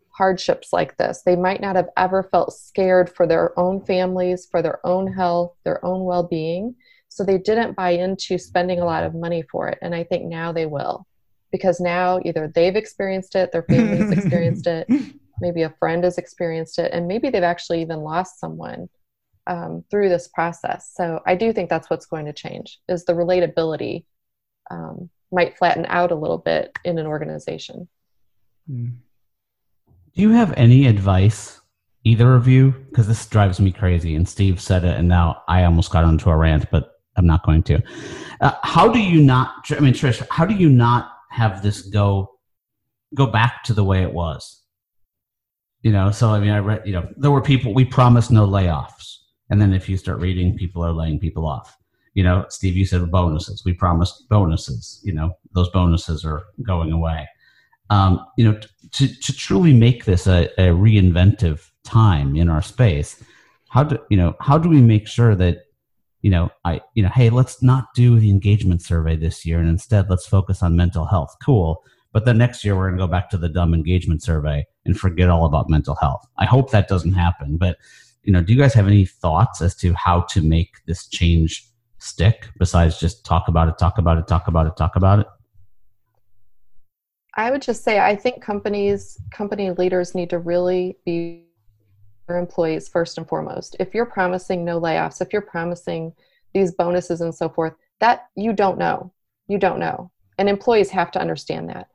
hardships 0.10 0.72
like 0.72 0.98
this. 0.98 1.24
They 1.26 1.36
might 1.36 1.62
not 1.62 1.76
have 1.76 1.90
ever 1.98 2.24
felt 2.24 2.54
scared 2.54 3.10
for 3.10 3.28
their 3.28 3.58
own 3.60 3.84
families, 3.86 4.48
for 4.50 4.62
their 4.62 4.86
own 4.86 5.12
health, 5.12 5.56
their 5.64 5.84
own 5.84 6.04
well 6.04 6.24
being. 6.24 6.76
So 7.10 7.24
they 7.24 7.38
didn't 7.38 7.76
buy 7.76 7.92
into 7.92 8.38
spending 8.38 8.80
a 8.80 8.86
lot 8.86 9.04
of 9.04 9.16
money 9.16 9.44
for 9.52 9.68
it. 9.70 9.78
And 9.82 9.96
I 9.96 10.04
think 10.04 10.26
now 10.26 10.52
they 10.52 10.66
will. 10.66 11.06
Because 11.52 11.80
now 11.80 12.20
either 12.26 12.52
they've 12.54 12.76
experienced 12.76 13.36
it, 13.36 13.52
their 13.52 13.64
family's 13.64 14.12
experienced 14.18 14.68
it, 14.68 14.88
maybe 15.40 15.64
a 15.64 15.74
friend 15.80 16.04
has 16.04 16.18
experienced 16.18 16.80
it, 16.80 16.92
and 16.94 17.08
maybe 17.08 17.30
they've 17.30 17.44
actually 17.44 17.82
even 17.82 18.00
lost 18.00 18.40
someone 18.40 18.90
um, 19.48 19.84
through 19.90 20.10
this 20.10 20.28
process. 20.28 20.92
So 20.96 21.22
I 21.26 21.36
do 21.36 21.54
think 21.54 21.70
that's 21.70 21.90
what's 21.90 22.06
going 22.06 22.26
to 22.26 22.34
change 22.34 22.80
is 22.90 23.06
the 23.06 23.14
relatability 23.14 24.06
um, 24.72 25.10
might 25.32 25.58
flatten 25.58 25.86
out 25.88 26.12
a 26.12 26.16
little 26.16 26.38
bit 26.38 26.78
in 26.84 26.98
an 26.98 27.06
organization. 27.06 27.88
Hmm. 28.68 28.90
Do 30.16 30.22
you 30.22 30.32
have 30.32 30.54
any 30.54 30.88
advice, 30.88 31.60
either 32.04 32.36
of 32.36 32.48
you? 32.48 32.72
Because 32.90 33.08
this 33.08 33.26
drives 33.28 33.60
me 33.60 33.72
crazy. 33.72 34.16
And 34.16 34.28
Steve 34.28 34.62
said 34.62 34.86
it, 34.86 34.98
and 34.98 35.08
now 35.08 35.44
I 35.48 35.66
almost 35.66 35.92
got 35.92 36.06
onto 36.06 36.30
a 36.30 36.38
rant, 36.38 36.72
but 36.72 36.92
I'm 37.18 37.28
not 37.28 37.46
going 37.46 37.64
to. 37.64 37.82
Uh, 38.42 38.54
how 38.64 38.90
do 38.92 39.00
you 39.00 39.22
not? 39.22 39.66
I 39.72 39.80
mean, 39.80 39.94
Trish, 39.94 40.26
how 40.30 40.46
do 40.46 40.54
you 40.54 40.70
not 40.70 41.12
have 41.32 41.62
this 41.62 41.82
go 41.82 42.32
go 43.14 43.28
back 43.28 43.64
to 43.66 43.74
the 43.74 43.84
way 43.84 44.04
it 44.04 44.14
was? 44.14 44.62
You 45.82 45.92
know, 45.92 46.12
so 46.12 46.30
I 46.30 46.40
mean, 46.40 46.52
I 46.52 46.60
read. 46.60 46.84
You 46.86 46.94
know, 46.94 47.10
there 47.18 47.32
were 47.32 47.42
people 47.42 47.74
we 47.74 47.86
promised 47.86 48.32
no 48.32 48.48
layoffs 48.48 49.18
and 49.50 49.62
then 49.62 49.74
if 49.74 49.88
you 49.88 49.98
start 49.98 50.20
reading, 50.20 50.58
people 50.58 50.84
are 50.84 50.92
laying 50.92 51.20
people 51.20 51.46
off. 51.46 51.78
You 52.14 52.24
know, 52.24 52.46
Steve, 52.50 52.76
you 52.76 52.86
said 52.86 53.12
bonuses. 53.12 53.64
We 53.66 53.74
promised 53.74 54.28
bonuses. 54.30 55.02
You 55.04 55.14
know, 55.14 55.38
those 55.54 55.70
bonuses 55.70 56.24
are 56.24 56.44
going 56.64 56.92
away. 56.92 57.28
Um, 57.90 58.26
you 58.38 58.46
know, 58.46 58.60
to, 58.94 59.08
to 59.08 59.34
truly 59.34 59.74
make 59.74 60.06
this 60.06 60.26
a, 60.26 60.46
a 60.58 60.70
reinventive 60.70 61.70
time 61.84 62.36
in 62.36 62.50
our 62.50 62.62
space, 62.62 63.22
how 63.70 63.84
do 63.84 64.00
you 64.10 64.18
know? 64.18 64.36
How 64.40 64.58
do 64.58 64.70
we 64.70 64.82
make 64.82 65.08
sure 65.08 65.36
that 65.36 65.66
you 66.26 66.32
know, 66.32 66.50
I, 66.64 66.82
you 66.96 67.04
know, 67.04 67.10
hey, 67.10 67.30
let's 67.30 67.62
not 67.62 67.94
do 67.94 68.20
the 68.20 68.32
engagement 68.32 68.82
survey 68.82 69.16
this 69.16 69.46
year, 69.46 69.60
and 69.60 69.70
instead 69.70 70.10
let's 70.10 70.26
focus 70.26 70.64
on 70.64 70.76
mental 70.76 71.06
health. 71.06 71.36
Cool. 71.46 71.84
But 72.14 72.26
then 72.26 72.40
next 72.40 72.66
year 72.66 72.76
we're 72.76 72.88
going 72.88 72.98
to 72.98 73.06
go 73.06 73.12
back 73.12 73.30
to 73.30 73.38
the 73.38 73.48
dumb 73.48 73.76
engagement 73.76 74.24
survey 74.24 74.66
and 74.86 75.00
forget 75.00 75.30
all 75.30 75.46
about 75.46 75.70
mental 75.70 75.94
health. 75.94 76.26
I 76.40 76.46
hope 76.46 76.72
that 76.72 76.88
doesn't 76.88 77.14
happen. 77.14 77.58
But 77.58 77.78
you 78.26 78.34
know, 78.34 78.42
do 78.42 78.54
you 78.54 78.60
guys 78.60 78.74
have 78.74 78.88
any 78.88 79.06
thoughts 79.06 79.62
as 79.62 79.76
to 79.78 79.94
how 79.94 80.22
to 80.22 80.42
make 80.42 80.84
this 80.86 81.08
change 81.08 81.70
stick 82.00 82.50
besides 82.58 83.00
just 83.00 83.26
talk 83.26 83.48
about 83.48 83.68
it, 83.70 83.78
talk 83.78 83.98
about 83.98 84.18
it, 84.18 84.28
talk 84.28 84.48
about 84.48 84.68
it, 84.68 84.76
talk 84.76 84.96
about 84.96 85.20
it? 85.20 85.28
I 87.36 87.52
would 87.52 87.62
just 87.62 87.84
say 87.84 88.00
I 88.00 88.16
think 88.16 88.42
companies, 88.42 89.18
company 89.32 89.72
leaders 89.72 90.16
need 90.16 90.30
to 90.32 90.40
really 90.40 90.98
be 91.06 91.44
their 92.28 92.38
employees 92.38 92.88
first 92.88 93.18
and 93.18 93.28
foremost. 93.28 93.76
If 93.80 93.94
you're 93.94 94.06
promising 94.06 94.66
no 94.66 94.80
layoffs, 94.82 95.22
if 95.22 95.32
you're 95.32 95.42
promising 95.42 96.14
these 96.54 96.72
bonuses 96.72 97.22
and 97.22 97.36
so 97.36 97.50
forth, 97.50 97.74
that 98.00 98.28
you 98.36 98.54
don't 98.54 98.80
know. 98.80 99.12
You 99.48 99.60
don't 99.60 99.80
know. 99.80 100.12
And 100.38 100.50
employees 100.50 100.90
have 100.90 101.12
to 101.12 101.22
understand 101.22 101.70
that. 101.70 101.90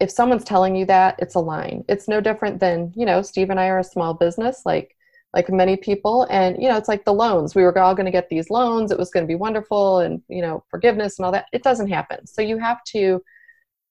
if 0.00 0.10
someone's 0.10 0.44
telling 0.44 0.76
you 0.76 0.84
that, 0.86 1.16
it's 1.18 1.34
a 1.34 1.40
line. 1.40 1.84
It's 1.88 2.08
no 2.08 2.20
different 2.20 2.60
than, 2.60 2.92
you 2.94 3.04
know, 3.04 3.22
Steve 3.22 3.50
and 3.50 3.58
I 3.58 3.66
are 3.66 3.80
a 3.80 3.84
small 3.84 4.14
business, 4.14 4.62
like 4.64 4.96
like 5.34 5.50
many 5.50 5.76
people. 5.76 6.26
And, 6.30 6.60
you 6.60 6.68
know, 6.68 6.76
it's 6.76 6.88
like 6.88 7.04
the 7.04 7.12
loans. 7.12 7.54
We 7.54 7.62
were 7.62 7.78
all 7.78 7.94
going 7.94 8.06
to 8.06 8.12
get 8.12 8.28
these 8.28 8.50
loans. 8.50 8.90
It 8.90 8.98
was 8.98 9.10
going 9.10 9.24
to 9.24 9.28
be 9.28 9.34
wonderful 9.34 10.00
and, 10.00 10.22
you 10.28 10.40
know, 10.40 10.64
forgiveness 10.70 11.18
and 11.18 11.26
all 11.26 11.32
that. 11.32 11.46
It 11.52 11.62
doesn't 11.62 11.88
happen. 11.88 12.26
So 12.26 12.42
you 12.42 12.58
have 12.58 12.82
to 12.88 13.22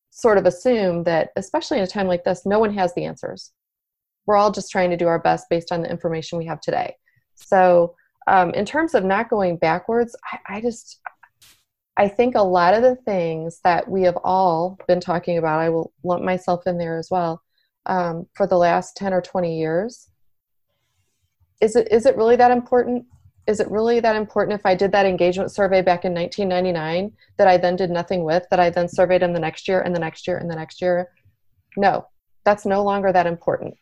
sort 0.09 0.39
of 0.39 0.45
assume 0.45 1.03
that, 1.03 1.29
especially 1.35 1.77
in 1.77 1.83
a 1.83 1.87
time 1.87 2.07
like 2.07 2.23
this, 2.23 2.45
no 2.45 2.59
one 2.59 2.73
has 2.73 2.93
the 2.95 3.05
answers. 3.05 3.51
We're 4.25 4.37
all 4.37 4.51
just 4.51 4.71
trying 4.71 4.89
to 4.89 4.97
do 4.97 5.07
our 5.07 5.19
best 5.19 5.45
based 5.49 5.71
on 5.71 5.81
the 5.81 5.89
information 5.89 6.37
we 6.37 6.47
have 6.47 6.59
today. 6.59 6.95
So, 7.35 7.95
um, 8.25 8.51
in 8.51 8.65
terms 8.65 8.93
of 8.93 9.05
not 9.05 9.29
going 9.29 9.57
backwards, 9.57 10.15
I, 10.31 10.57
I 10.57 10.61
just, 10.61 10.99
I 11.95 12.09
think 12.09 12.35
a 12.35 12.41
lot 12.41 12.73
of 12.73 12.81
the 12.81 12.95
things 12.95 13.61
that 13.63 13.89
we 13.89 14.01
have 14.03 14.17
all 14.23 14.77
been 14.87 14.99
talking 14.99 15.37
about, 15.37 15.61
I 15.61 15.69
will 15.69 15.93
lump 16.03 16.23
myself 16.23 16.67
in 16.67 16.77
there 16.77 16.97
as 16.97 17.09
well, 17.09 17.41
um, 17.85 18.27
for 18.33 18.45
the 18.45 18.57
last 18.57 18.97
10 18.97 19.13
or 19.13 19.21
20 19.21 19.57
years. 19.57 20.09
Is 21.61 21.75
it, 21.75 21.91
is 21.91 22.05
it 22.05 22.15
really 22.17 22.35
that 22.35 22.51
important? 22.51 23.05
Is 23.47 23.59
it 23.59 23.71
really 23.71 23.99
that 24.01 24.15
important 24.15 24.59
if 24.59 24.65
I 24.65 24.75
did 24.75 24.91
that 24.91 25.05
engagement 25.05 25.51
survey 25.51 25.81
back 25.81 26.05
in 26.05 26.13
1999 26.13 27.13
that 27.37 27.47
I 27.47 27.57
then 27.57 27.75
did 27.75 27.89
nothing 27.89 28.23
with, 28.23 28.43
that 28.49 28.59
I 28.59 28.69
then 28.69 28.89
surveyed 28.89 29.21
them 29.21 29.33
the 29.33 29.39
next 29.39 29.67
year 29.67 29.81
and 29.81 29.95
the 29.95 29.99
next 29.99 30.27
year 30.27 30.37
and 30.37 30.49
the 30.49 30.55
next 30.55 30.81
year? 30.81 31.09
No, 31.77 32.07
that's 32.43 32.65
no 32.65 32.83
longer 32.83 33.11
that 33.11 33.25
important. 33.25 33.75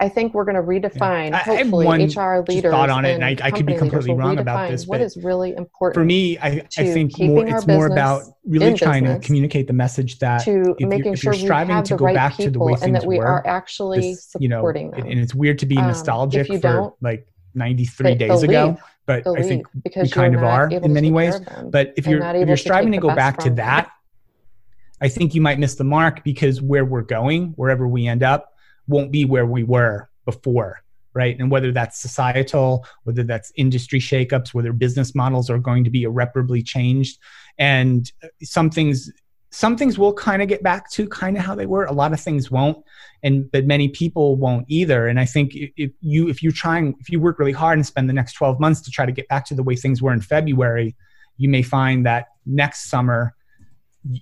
I 0.00 0.08
think 0.08 0.32
we're 0.32 0.46
going 0.46 0.56
to 0.56 0.62
redefine, 0.62 1.30
yeah. 1.30 1.44
hopefully, 1.44 1.86
HR 1.86 2.42
leaders. 2.48 2.72
Thought 2.72 2.88
on 2.88 3.04
it, 3.04 3.12
and, 3.12 3.22
and 3.22 3.40
I, 3.42 3.48
I 3.48 3.50
could 3.50 3.66
be 3.66 3.76
completely 3.76 4.14
wrong 4.14 4.38
about 4.38 4.70
this. 4.70 4.86
What 4.86 5.02
is 5.02 5.18
really 5.18 5.54
important 5.54 5.94
for 5.94 6.04
me? 6.04 6.38
I, 6.38 6.66
I 6.78 6.84
think 6.84 7.18
more, 7.18 7.46
it's 7.46 7.66
more 7.66 7.86
about 7.86 8.22
really 8.44 8.72
trying 8.74 9.04
to 9.04 9.18
communicate 9.18 9.66
the 9.66 9.74
message 9.74 10.18
that 10.20 10.42
to 10.44 10.74
if 10.78 10.88
making 10.88 11.04
you're, 11.04 11.16
sure 11.16 11.34
you're 11.34 11.46
striving 11.46 11.82
to 11.82 11.96
go 11.96 12.06
right 12.06 12.14
back 12.14 12.36
to 12.36 12.50
the 12.50 12.58
way 12.58 12.76
and 12.80 12.94
that 12.94 13.04
we 13.04 13.18
were, 13.18 13.26
are 13.26 13.46
actually 13.46 14.12
this, 14.12 14.34
you 14.40 14.48
know, 14.48 14.58
supporting 14.58 14.90
them. 14.90 15.06
And 15.06 15.20
it's 15.20 15.34
weird 15.34 15.58
to 15.58 15.66
be 15.66 15.76
nostalgic 15.76 16.50
um, 16.50 16.60
for 16.60 16.94
like 17.02 17.28
93 17.54 18.14
days 18.14 18.42
ago, 18.42 18.78
but 19.04 19.26
I 19.26 19.42
think 19.42 19.66
we 19.74 20.08
kind 20.08 20.34
of 20.34 20.42
are 20.42 20.70
in 20.70 20.94
many 20.94 21.10
ways. 21.10 21.38
But 21.64 21.92
if 21.98 22.06
you're 22.06 22.22
if 22.22 22.48
you're 22.48 22.56
striving 22.56 22.92
to 22.92 22.98
go 22.98 23.14
back 23.14 23.38
to 23.40 23.50
that, 23.50 23.90
I 25.02 25.08
think 25.08 25.34
you 25.34 25.42
might 25.42 25.58
miss 25.58 25.74
the 25.74 25.84
mark 25.84 26.24
because 26.24 26.62
where 26.62 26.86
we're 26.86 27.02
going, 27.02 27.48
wherever 27.56 27.86
we 27.86 28.06
end 28.06 28.22
up, 28.22 28.49
won't 28.90 29.10
be 29.10 29.24
where 29.24 29.46
we 29.46 29.62
were 29.62 30.08
before 30.24 30.82
right? 31.12 31.36
And 31.40 31.50
whether 31.50 31.72
that's 31.72 32.00
societal 32.00 32.86
whether 33.02 33.24
that's 33.24 33.52
industry 33.56 33.98
shakeups 33.98 34.54
whether 34.54 34.72
business 34.72 35.12
models 35.14 35.50
are 35.50 35.58
going 35.58 35.82
to 35.82 35.90
be 35.90 36.04
irreparably 36.04 36.62
changed. 36.62 37.18
And 37.58 38.10
some 38.42 38.70
things 38.70 39.10
some 39.52 39.76
things 39.76 39.98
will 39.98 40.14
kind 40.14 40.42
of 40.42 40.46
get 40.46 40.62
back 40.62 40.88
to 40.92 41.08
kind 41.08 41.36
of 41.36 41.42
how 41.42 41.56
they 41.56 41.66
were. 41.66 41.84
A 41.86 41.92
lot 41.92 42.12
of 42.12 42.20
things 42.20 42.48
won't 42.48 42.78
and 43.24 43.50
but 43.50 43.66
many 43.66 43.88
people 43.88 44.36
won't 44.36 44.66
either. 44.68 45.08
And 45.08 45.18
i 45.18 45.24
think 45.24 45.50
if 45.54 45.90
you 46.00 46.28
if 46.28 46.42
you're 46.42 46.52
trying 46.52 46.94
if 47.00 47.10
you 47.10 47.18
work 47.18 47.40
really 47.40 47.50
hard 47.50 47.76
and 47.78 47.86
spend 47.86 48.08
the 48.08 48.14
next 48.14 48.34
12 48.34 48.60
months 48.60 48.80
to 48.82 48.90
try 48.92 49.04
to 49.04 49.12
get 49.12 49.26
back 49.26 49.44
to 49.46 49.54
the 49.54 49.64
way 49.64 49.74
things 49.74 50.00
were 50.00 50.12
in 50.12 50.20
february 50.20 50.94
you 51.36 51.48
may 51.48 51.62
find 51.62 52.04
that 52.06 52.26
next 52.44 52.90
summer 52.90 53.34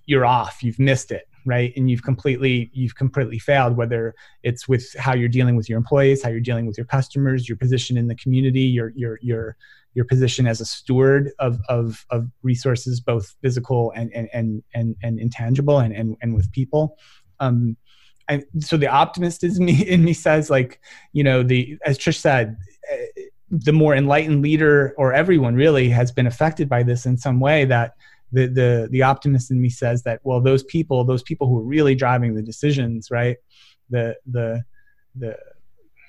you're 0.06 0.26
off. 0.26 0.62
You've 0.62 0.78
missed 0.78 1.10
it 1.10 1.28
right? 1.48 1.72
And 1.76 1.90
you've 1.90 2.02
completely 2.02 2.70
you've 2.72 2.94
completely 2.94 3.38
failed 3.38 3.76
whether 3.76 4.14
it's 4.42 4.68
with 4.68 4.94
how 4.98 5.14
you're 5.14 5.28
dealing 5.28 5.56
with 5.56 5.68
your 5.68 5.78
employees 5.78 6.22
how 6.22 6.28
you're 6.28 6.40
dealing 6.40 6.66
with 6.66 6.76
your 6.76 6.86
customers 6.86 7.48
your 7.48 7.56
position 7.56 7.96
in 7.96 8.06
the 8.06 8.14
community 8.14 8.60
your 8.60 8.92
your 8.94 9.18
your 9.22 9.56
your 9.94 10.04
position 10.04 10.46
as 10.46 10.60
a 10.60 10.64
steward 10.64 11.32
of 11.38 11.60
of, 11.68 12.04
of 12.10 12.28
resources 12.42 13.00
both 13.00 13.34
physical 13.42 13.92
and 13.96 14.12
and 14.14 14.28
and 14.32 14.62
and, 14.74 14.94
and 15.02 15.18
intangible 15.18 15.78
and, 15.78 15.94
and 15.94 16.16
and 16.22 16.34
with 16.34 16.50
people. 16.52 16.98
Um 17.40 17.76
and 18.28 18.44
so 18.60 18.76
the 18.76 18.86
optimist 18.86 19.42
is 19.42 19.58
me 19.68 19.86
in 19.86 20.04
me 20.04 20.12
says 20.12 20.50
like 20.50 20.80
you 21.12 21.24
know 21.24 21.42
the 21.42 21.78
as 21.84 21.98
trish 21.98 22.18
said 22.18 22.56
eh, 22.90 23.22
the 23.50 23.72
more 23.72 23.94
enlightened 23.94 24.42
leader 24.42 24.94
or 24.98 25.14
everyone 25.14 25.54
really 25.54 25.88
has 25.88 26.12
been 26.12 26.26
affected 26.26 26.68
by 26.68 26.82
this 26.82 27.06
in 27.06 27.16
some 27.16 27.40
way 27.40 27.64
that 27.64 27.94
the 28.32 28.46
the 28.46 28.88
the 28.90 29.02
optimist 29.02 29.50
in 29.50 29.60
me 29.60 29.68
says 29.68 30.02
that 30.02 30.20
well 30.22 30.40
those 30.40 30.62
people 30.64 31.04
those 31.04 31.22
people 31.22 31.46
who 31.46 31.58
are 31.58 31.64
really 31.64 31.94
driving 31.94 32.34
the 32.34 32.42
decisions 32.42 33.10
right? 33.10 33.36
The 33.90 34.16
the 34.26 34.62
the 35.16 35.36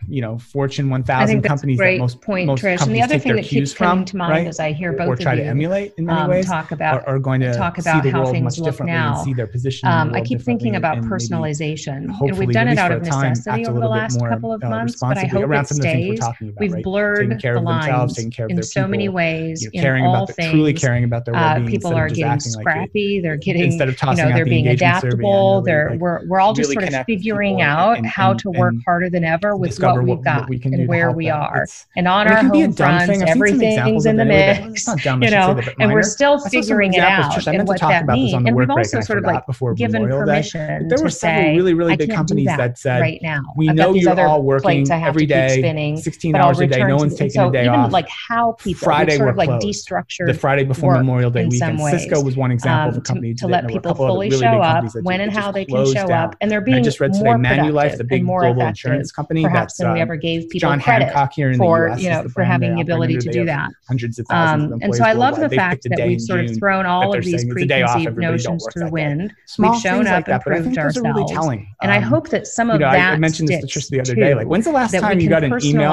you 0.07 0.21
know 0.21 0.37
Fortune 0.37 0.89
1000 0.89 1.41
companies 1.41 1.77
that 1.77 1.97
most 1.97 2.21
point, 2.21 2.47
most 2.47 2.63
Trish. 2.63 2.77
companies 2.77 2.87
and 2.87 2.95
the 2.95 3.01
other 3.01 3.19
thing 3.19 3.35
that 3.35 3.45
keeps 3.45 3.73
coming 3.73 3.99
from, 3.99 4.05
to 4.05 4.17
mind 4.17 4.31
right? 4.31 4.47
as 4.47 4.59
I 4.59 4.71
hear 4.71 4.93
both 4.93 5.07
or 5.07 5.15
try 5.15 5.33
of 5.33 5.39
to 5.39 5.43
you 5.43 5.49
emulate 5.49 5.93
in 5.97 6.05
many 6.05 6.19
um, 6.19 6.29
ways 6.29 6.45
talk 6.45 6.71
about 6.71 7.01
are, 7.07 7.15
are 7.15 7.19
going 7.19 7.41
to 7.41 7.53
talk 7.53 7.77
about 7.77 8.03
see 8.03 8.09
the 8.09 8.11
how 8.11 8.21
world 8.21 8.31
things 8.33 8.43
much 8.43 8.59
look 8.59 8.71
differently 8.71 8.93
now. 8.93 9.15
and 9.15 9.25
see 9.25 9.33
their 9.33 9.47
position. 9.47 9.89
Um, 9.89 10.13
I 10.13 10.21
keep 10.21 10.41
thinking 10.41 10.75
about 10.75 10.97
personalization, 10.99 12.07
and 12.19 12.37
we've 12.37 12.51
done 12.51 12.67
it 12.67 12.77
out 12.77 12.91
of 12.91 13.01
for 13.01 13.07
a 13.07 13.11
time, 13.11 13.29
necessity 13.29 13.65
over 13.67 13.79
the 13.79 13.87
last 13.87 14.19
more, 14.19 14.29
couple 14.29 14.53
of 14.53 14.63
uh, 14.63 14.69
months, 14.69 14.99
but 14.99 15.17
I 15.17 15.25
hope 15.25 15.51
it 15.51 15.67
some 15.67 15.77
of 15.77 15.83
the 15.83 15.89
things 15.89 16.09
we're 16.09 16.15
stays. 16.15 16.19
about, 16.19 16.59
We've 16.59 16.73
right? 16.73 16.83
blurred 16.83 17.41
the 17.41 17.61
lines 17.61 18.17
in 18.17 18.63
so 18.63 18.87
many 18.87 19.09
ways. 19.09 19.63
you 19.63 19.69
know, 19.69 19.79
in 19.79 19.81
caring 19.81 20.05
all 20.05 20.23
about 20.23 20.35
things, 20.35 20.51
truly 20.51 20.73
caring 20.73 21.03
about 21.03 21.25
their 21.25 21.35
uh, 21.35 21.55
well-being. 21.55 21.67
people 21.67 21.93
are 21.93 22.07
getting 22.07 22.25
acting 22.25 22.53
like 22.53 22.61
it. 22.61 22.63
scrappy. 22.63 23.19
They're 23.21 23.37
getting, 23.37 23.63
instead 23.65 23.89
of 23.89 23.95
you 23.95 23.97
tossing 23.97 24.29
they're 24.33 24.45
being 24.45 24.67
adaptable. 24.67 25.61
They're 25.61 25.95
we're 25.99 26.25
we're 26.27 26.39
all 26.39 26.53
just 26.53 26.71
sort 26.71 26.85
of 26.85 27.05
figuring 27.05 27.61
out 27.61 28.05
how 28.05 28.33
to 28.33 28.51
work 28.51 28.75
harder 28.85 29.09
than 29.09 29.23
ever 29.23 29.55
with 29.55 29.79
what 29.95 30.03
we've 30.03 30.15
what- 30.17 30.23
got 30.23 30.39
what 30.41 30.49
we 30.49 30.61
and 30.63 30.87
where 30.87 31.11
we 31.11 31.25
them. 31.25 31.39
are. 31.41 31.63
It's- 31.63 31.87
And 31.95 32.07
on 32.07 32.27
and 32.27 32.31
it 32.31 32.35
our 32.35 32.41
can 32.41 32.51
be 32.51 32.59
a 32.61 32.65
home 32.65 32.71
dumb 32.71 32.87
fronts, 32.87 33.05
thing. 33.07 33.21
I've 33.23 33.27
seen 33.27 33.27
some 33.27 33.37
everything's 33.37 33.63
examples 33.63 34.05
in 34.05 34.17
the 34.17 34.25
mix. 34.25 34.67
It's 34.67 34.87
not 34.87 34.97
dumb, 35.01 35.23
You 35.23 35.31
know, 35.31 35.59
and 35.79 35.93
we're 35.93 36.03
still 36.03 36.33
I 36.33 36.37
saw 36.37 36.43
some 36.49 36.61
figuring 36.61 36.93
it 36.93 36.99
out 36.99 37.31
Trish, 37.31 37.47
I 37.47 37.51
and 37.51 37.57
meant 37.59 37.69
to 37.69 37.75
talk 37.77 37.89
that 37.91 38.03
about 38.03 38.15
this 38.15 38.33
on 38.33 38.43
the 38.43 38.47
And 38.49 38.55
work 38.55 38.67
we've 38.67 38.75
break, 38.75 38.85
also 38.85 38.97
and 38.97 39.05
sort 39.05 39.19
of 39.19 39.25
like 39.25 39.45
before 39.45 39.73
given 39.73 40.01
Memorial 40.03 40.25
permission 40.25 40.87
there 40.87 40.97
were 41.01 41.09
several 41.09 41.43
say, 41.43 41.55
really, 41.55 41.73
really 41.73 41.95
big 41.95 42.11
companies 42.13 42.47
that 42.47 42.77
said, 42.77 43.01
right 43.01 43.19
now. 43.21 43.41
we 43.55 43.67
know 43.67 43.93
you're 43.93 44.19
all 44.27 44.41
working 44.43 44.63
plates 44.63 44.89
I 44.91 44.97
have 44.97 45.13
to 45.15 45.19
keep 45.25 45.29
spinning, 45.49 45.97
16 45.97 46.31
but 46.31 46.41
I'll 46.41 46.47
hours 46.47 46.59
a 46.59 46.67
day. 46.67 46.83
No 46.83 46.97
one's 46.97 47.15
taking 47.15 47.41
a 47.41 47.45
so 47.45 47.51
day 47.51 47.61
even 47.65 47.73
off. 47.73 47.91
like 47.91 48.07
how 48.09 48.53
people 48.53 48.85
Friday 48.85 49.17
sort 49.17 49.29
of 49.29 49.37
like 49.37 49.49
closed. 49.49 49.67
destructured 49.67 50.27
the 50.27 50.33
Friday 50.33 50.63
before 50.63 50.95
Memorial 50.95 51.29
Day 51.31 51.45
weekend. 51.45 51.79
Cisco 51.79 52.21
was 52.23 52.35
one 52.35 52.51
example 52.51 52.89
of 52.89 52.95
a 52.95 52.97
um, 52.97 53.03
company 53.03 53.33
to, 53.35 53.47
let 53.47 53.61
there 53.67 53.73
were 53.73 53.79
a 53.79 53.81
people 53.81 53.95
fully 53.95 54.29
show 54.31 54.61
up 54.61 54.85
when 55.03 55.21
and 55.21 55.31
how 55.31 55.51
they 55.51 55.65
can 55.65 55.85
show 55.93 56.11
up, 56.11 56.35
and 56.41 56.49
they're 56.49 56.61
being 56.61 56.83
just 56.83 56.99
read 56.99 57.13
today 57.13 57.23
more 57.25 57.37
Manulife, 57.37 57.97
the 57.97 58.03
big 58.03 58.25
global 58.25 58.61
insurance 58.61 59.11
company 59.11 59.43
perhaps 59.43 59.77
that's 59.77 59.78
than 59.79 59.93
we 59.93 59.99
um, 59.99 60.03
ever 60.03 60.15
gave 60.15 60.49
people 60.49 60.69
John 60.69 60.79
credit 60.79 61.05
Hancock 61.05 61.33
here 61.33 61.49
in 61.51 61.57
for, 61.57 61.87
the 61.89 61.93
US 61.95 62.01
you 62.03 62.09
know, 62.09 62.29
for 62.29 62.43
having 62.43 62.75
the 62.75 62.81
ability 62.81 63.17
to 63.17 63.31
do 63.31 63.45
that. 63.45 63.71
Hundreds 63.87 64.19
of 64.19 64.27
thousands 64.27 64.65
Um, 64.65 64.73
of 64.73 64.81
and 64.83 64.95
so 64.95 65.03
I 65.03 65.13
love 65.13 65.37
worldwide. 65.37 65.49
the 65.51 65.55
fact 65.55 65.87
that 65.89 66.05
we've 66.07 66.21
sort 66.21 66.45
of 66.45 66.55
thrown 66.57 66.85
all 66.85 67.15
of 67.15 67.23
these 67.23 67.41
saying 67.41 67.51
it's 67.51 67.61
a 67.63 67.65
day 67.65 67.81
off, 67.81 67.93
preconceived 67.93 68.17
notions 68.17 68.67
to 68.67 68.79
the 68.79 68.89
wind. 68.89 69.33
Small 69.47 69.71
We've 69.71 69.81
shown 69.81 70.07
up 70.07 70.27
like 70.27 70.29
and 70.29 70.41
proved 70.43 70.63
think 70.65 70.75
those 70.75 70.97
are 70.97 71.01
really 71.01 71.21
ourselves. 71.23 71.31
telling. 71.31 71.75
And 71.81 71.91
I 71.91 71.97
Um, 71.97 72.03
hope 72.03 72.29
that 72.29 72.47
some 72.47 72.69
of 72.69 72.79
that 72.79 73.13
I 73.13 73.17
mentioned 73.17 73.47
this 73.49 73.65
Trish 73.65 73.89
the 73.89 73.99
other 74.01 74.15
day. 74.15 74.33
Like, 74.35 74.47
when's 74.47 74.65
the 74.65 74.71
last 74.71 74.91
time 74.93 75.19
you 75.19 75.29
got 75.29 75.43
an 75.43 75.53
email 75.63 75.91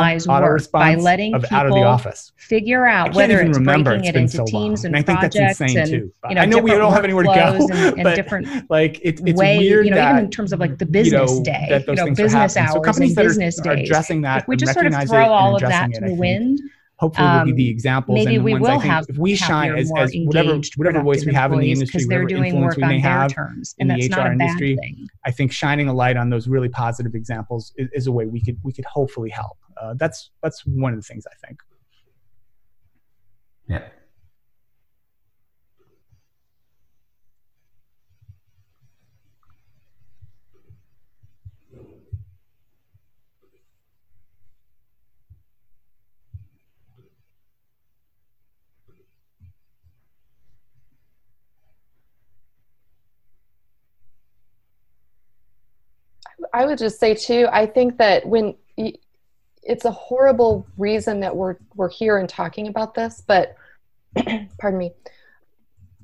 by 0.72 0.94
letting 0.94 1.34
of 1.34 1.44
out 1.52 1.66
of 1.66 1.72
the 1.72 1.76
people 1.76 1.88
office? 1.88 2.32
figure 2.36 2.86
out 2.86 3.14
whether 3.14 3.40
it's 3.40 3.58
breaking 3.58 4.04
it 4.04 4.16
into 4.16 4.44
teams 4.44 4.84
and 4.84 4.94
And 4.94 4.96
I 4.96 5.02
think 5.06 5.20
that's 5.20 5.36
projects 5.36 5.60
insane 5.60 5.78
and 5.78 5.90
too. 5.90 6.12
You 6.28 6.34
know 6.34 6.40
I 6.40 6.44
know 6.44 6.58
we 6.58 6.70
don't 6.70 6.92
have 6.92 7.04
anywhere 7.04 7.24
to 7.24 7.28
go, 7.28 7.34
workflows 7.34 7.70
and, 7.70 7.94
and 7.94 8.02
but 8.04 8.14
different 8.14 8.70
like 8.70 9.00
it, 9.02 9.20
it's 9.26 9.38
weird 9.38 9.84
you 9.86 9.90
know, 9.90 9.96
that 9.96 10.12
even 10.12 10.24
in 10.26 10.30
terms 10.30 10.52
of 10.52 10.60
like 10.60 10.78
the 10.78 10.86
business 10.86 11.30
you 11.30 11.36
know, 11.38 11.42
day, 11.42 11.84
you 11.88 11.94
know, 11.94 12.06
business 12.14 12.54
happening. 12.54 12.72
So 12.72 12.76
hours 12.78 12.84
companies 12.86 13.16
and 13.16 13.26
business 13.26 13.58
are, 13.60 13.74
days. 13.74 13.75
Addressing 13.84 14.22
that 14.22 14.42
If 14.42 14.48
we 14.48 14.54
and 14.54 14.60
just 14.60 14.74
sort 14.74 14.86
of 14.86 14.94
throw 15.08 15.20
it 15.20 15.28
all 15.28 15.54
of 15.54 15.60
that 15.62 15.92
to 15.94 16.00
the 16.00 16.14
wind, 16.14 16.60
hopefully 16.98 17.28
will 17.28 17.44
be 17.44 17.50
um, 17.50 17.56
the 17.56 17.68
examples 17.68 18.14
maybe 18.14 18.36
and 18.36 18.40
the 18.40 18.44
we 18.44 18.52
ones 18.52 18.62
will 18.62 18.70
I 18.70 18.78
think 18.78 18.92
have 18.92 19.06
if 19.08 19.18
we 19.18 19.36
shine 19.36 19.76
as, 19.76 19.92
as 19.96 20.14
whatever 20.14 20.60
whatever 20.76 21.02
voice 21.02 21.26
we 21.26 21.34
have 21.34 21.52
in 21.52 21.60
the 21.60 21.70
industry, 21.70 21.98
because 21.98 22.08
they're 22.08 22.22
whatever 22.22 22.40
doing 22.40 22.54
influence 22.54 22.72
work 22.72 22.76
we 22.78 22.82
on 22.84 22.88
may 22.88 23.00
their 23.00 23.10
have 23.10 23.32
terms, 23.32 23.74
in 23.78 23.90
and 23.90 24.00
the 24.00 24.08
that's 24.08 24.16
HR 24.16 24.18
not 24.18 24.28
a 24.28 24.32
industry, 24.32 24.76
thing. 24.76 25.08
I 25.24 25.30
think 25.30 25.52
shining 25.52 25.88
a 25.88 25.92
light 25.92 26.16
on 26.16 26.30
those 26.30 26.48
really 26.48 26.68
positive 26.68 27.14
examples 27.14 27.72
is, 27.76 27.88
is 27.92 28.06
a 28.06 28.12
way 28.12 28.26
we 28.26 28.40
could 28.40 28.58
we 28.62 28.72
could 28.72 28.86
hopefully 28.86 29.30
help. 29.30 29.58
Uh, 29.80 29.94
that's 29.94 30.30
that's 30.42 30.64
one 30.66 30.92
of 30.92 30.98
the 30.98 31.02
things 31.02 31.26
I 31.30 31.46
think. 31.46 31.60
Yeah. 33.68 33.82
I 56.56 56.64
would 56.64 56.78
just 56.78 56.98
say 56.98 57.14
too. 57.14 57.46
I 57.52 57.66
think 57.66 57.98
that 57.98 58.26
when 58.26 58.54
it's 59.62 59.84
a 59.84 59.90
horrible 59.90 60.66
reason 60.78 61.20
that 61.20 61.36
we're 61.36 61.56
we're 61.74 61.90
here 61.90 62.16
and 62.16 62.26
talking 62.26 62.66
about 62.66 62.94
this, 62.94 63.22
but 63.26 63.56
pardon 64.58 64.78
me. 64.78 64.92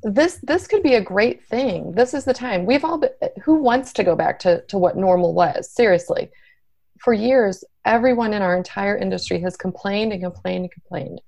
This 0.02 0.40
this 0.42 0.66
could 0.66 0.82
be 0.82 0.96
a 0.96 1.00
great 1.00 1.42
thing. 1.46 1.92
This 1.92 2.12
is 2.12 2.26
the 2.26 2.34
time. 2.34 2.66
We've 2.66 2.84
all 2.84 2.98
been, 2.98 3.12
who 3.42 3.54
wants 3.54 3.94
to 3.94 4.04
go 4.04 4.14
back 4.14 4.38
to 4.40 4.60
to 4.66 4.76
what 4.76 4.94
normal 4.94 5.32
was. 5.32 5.70
Seriously, 5.70 6.30
for 6.98 7.14
years, 7.14 7.64
everyone 7.86 8.34
in 8.34 8.42
our 8.42 8.54
entire 8.54 8.98
industry 8.98 9.40
has 9.40 9.56
complained 9.56 10.12
and 10.12 10.22
complained 10.22 10.64
and 10.64 10.72
complained 10.72 11.22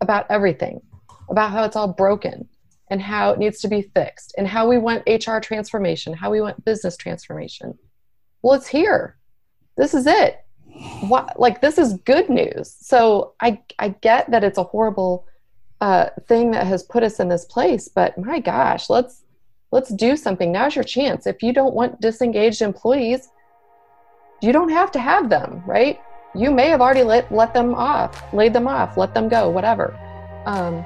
about 0.00 0.24
everything, 0.30 0.80
about 1.28 1.50
how 1.50 1.64
it's 1.64 1.76
all 1.76 1.92
broken. 1.92 2.48
and 2.88 3.00
how 3.00 3.30
it 3.32 3.38
needs 3.38 3.60
to 3.60 3.68
be 3.68 3.82
fixed 3.82 4.34
and 4.36 4.46
how 4.46 4.68
we 4.68 4.78
want 4.78 5.02
HR 5.06 5.38
transformation, 5.40 6.12
how 6.12 6.30
we 6.30 6.40
want 6.40 6.64
business 6.64 6.96
transformation. 6.96 7.78
Well, 8.44 8.52
it's 8.52 8.66
here. 8.66 9.16
This 9.78 9.94
is 9.94 10.06
it. 10.06 10.44
What, 11.08 11.40
like 11.40 11.62
this 11.62 11.78
is 11.78 11.94
good 12.04 12.28
news. 12.28 12.76
So 12.78 13.32
I 13.40 13.62
I 13.78 13.88
get 13.88 14.30
that 14.30 14.44
it's 14.44 14.58
a 14.58 14.62
horrible 14.62 15.26
uh, 15.80 16.10
thing 16.28 16.50
that 16.50 16.66
has 16.66 16.82
put 16.82 17.02
us 17.02 17.20
in 17.20 17.30
this 17.30 17.46
place, 17.46 17.88
but 17.88 18.18
my 18.18 18.40
gosh, 18.40 18.90
let's 18.90 19.24
let's 19.72 19.94
do 19.94 20.14
something. 20.14 20.52
Now's 20.52 20.74
your 20.74 20.84
chance. 20.84 21.26
If 21.26 21.42
you 21.42 21.54
don't 21.54 21.74
want 21.74 22.02
disengaged 22.02 22.60
employees, 22.60 23.28
you 24.42 24.52
don't 24.52 24.68
have 24.68 24.92
to 24.92 24.98
have 24.98 25.30
them, 25.30 25.62
right? 25.66 25.98
You 26.34 26.50
may 26.50 26.68
have 26.68 26.82
already 26.82 27.02
let 27.02 27.32
let 27.32 27.54
them 27.54 27.74
off, 27.74 28.22
laid 28.34 28.52
them 28.52 28.68
off, 28.68 28.98
let 28.98 29.14
them 29.14 29.26
go, 29.26 29.48
whatever. 29.48 29.98
Um, 30.44 30.84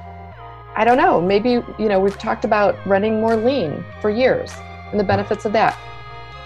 I 0.77 0.85
don't 0.85 0.97
know. 0.97 1.19
Maybe, 1.19 1.61
you 1.77 1.89
know, 1.89 1.99
we've 1.99 2.17
talked 2.17 2.45
about 2.45 2.77
running 2.87 3.19
more 3.19 3.35
lean 3.35 3.83
for 3.99 4.09
years 4.09 4.49
and 4.91 4.99
the 4.99 5.03
benefits 5.03 5.43
of 5.43 5.51
that. 5.51 5.77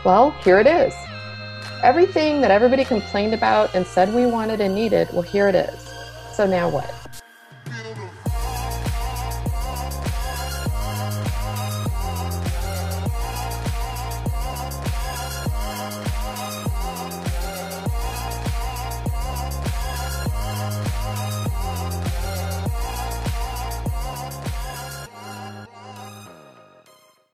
Well, 0.03 0.31
here 0.43 0.59
it 0.59 0.67
is. 0.67 0.93
Everything 1.81 2.41
that 2.41 2.51
everybody 2.51 2.83
complained 2.83 3.33
about 3.33 3.73
and 3.73 3.87
said 3.87 4.13
we 4.13 4.25
wanted 4.25 4.59
and 4.59 4.75
needed, 4.75 5.07
well, 5.13 5.21
here 5.21 5.47
it 5.47 5.55
is. 5.55 5.89
So 6.33 6.45
now 6.45 6.67
what? 6.67 7.02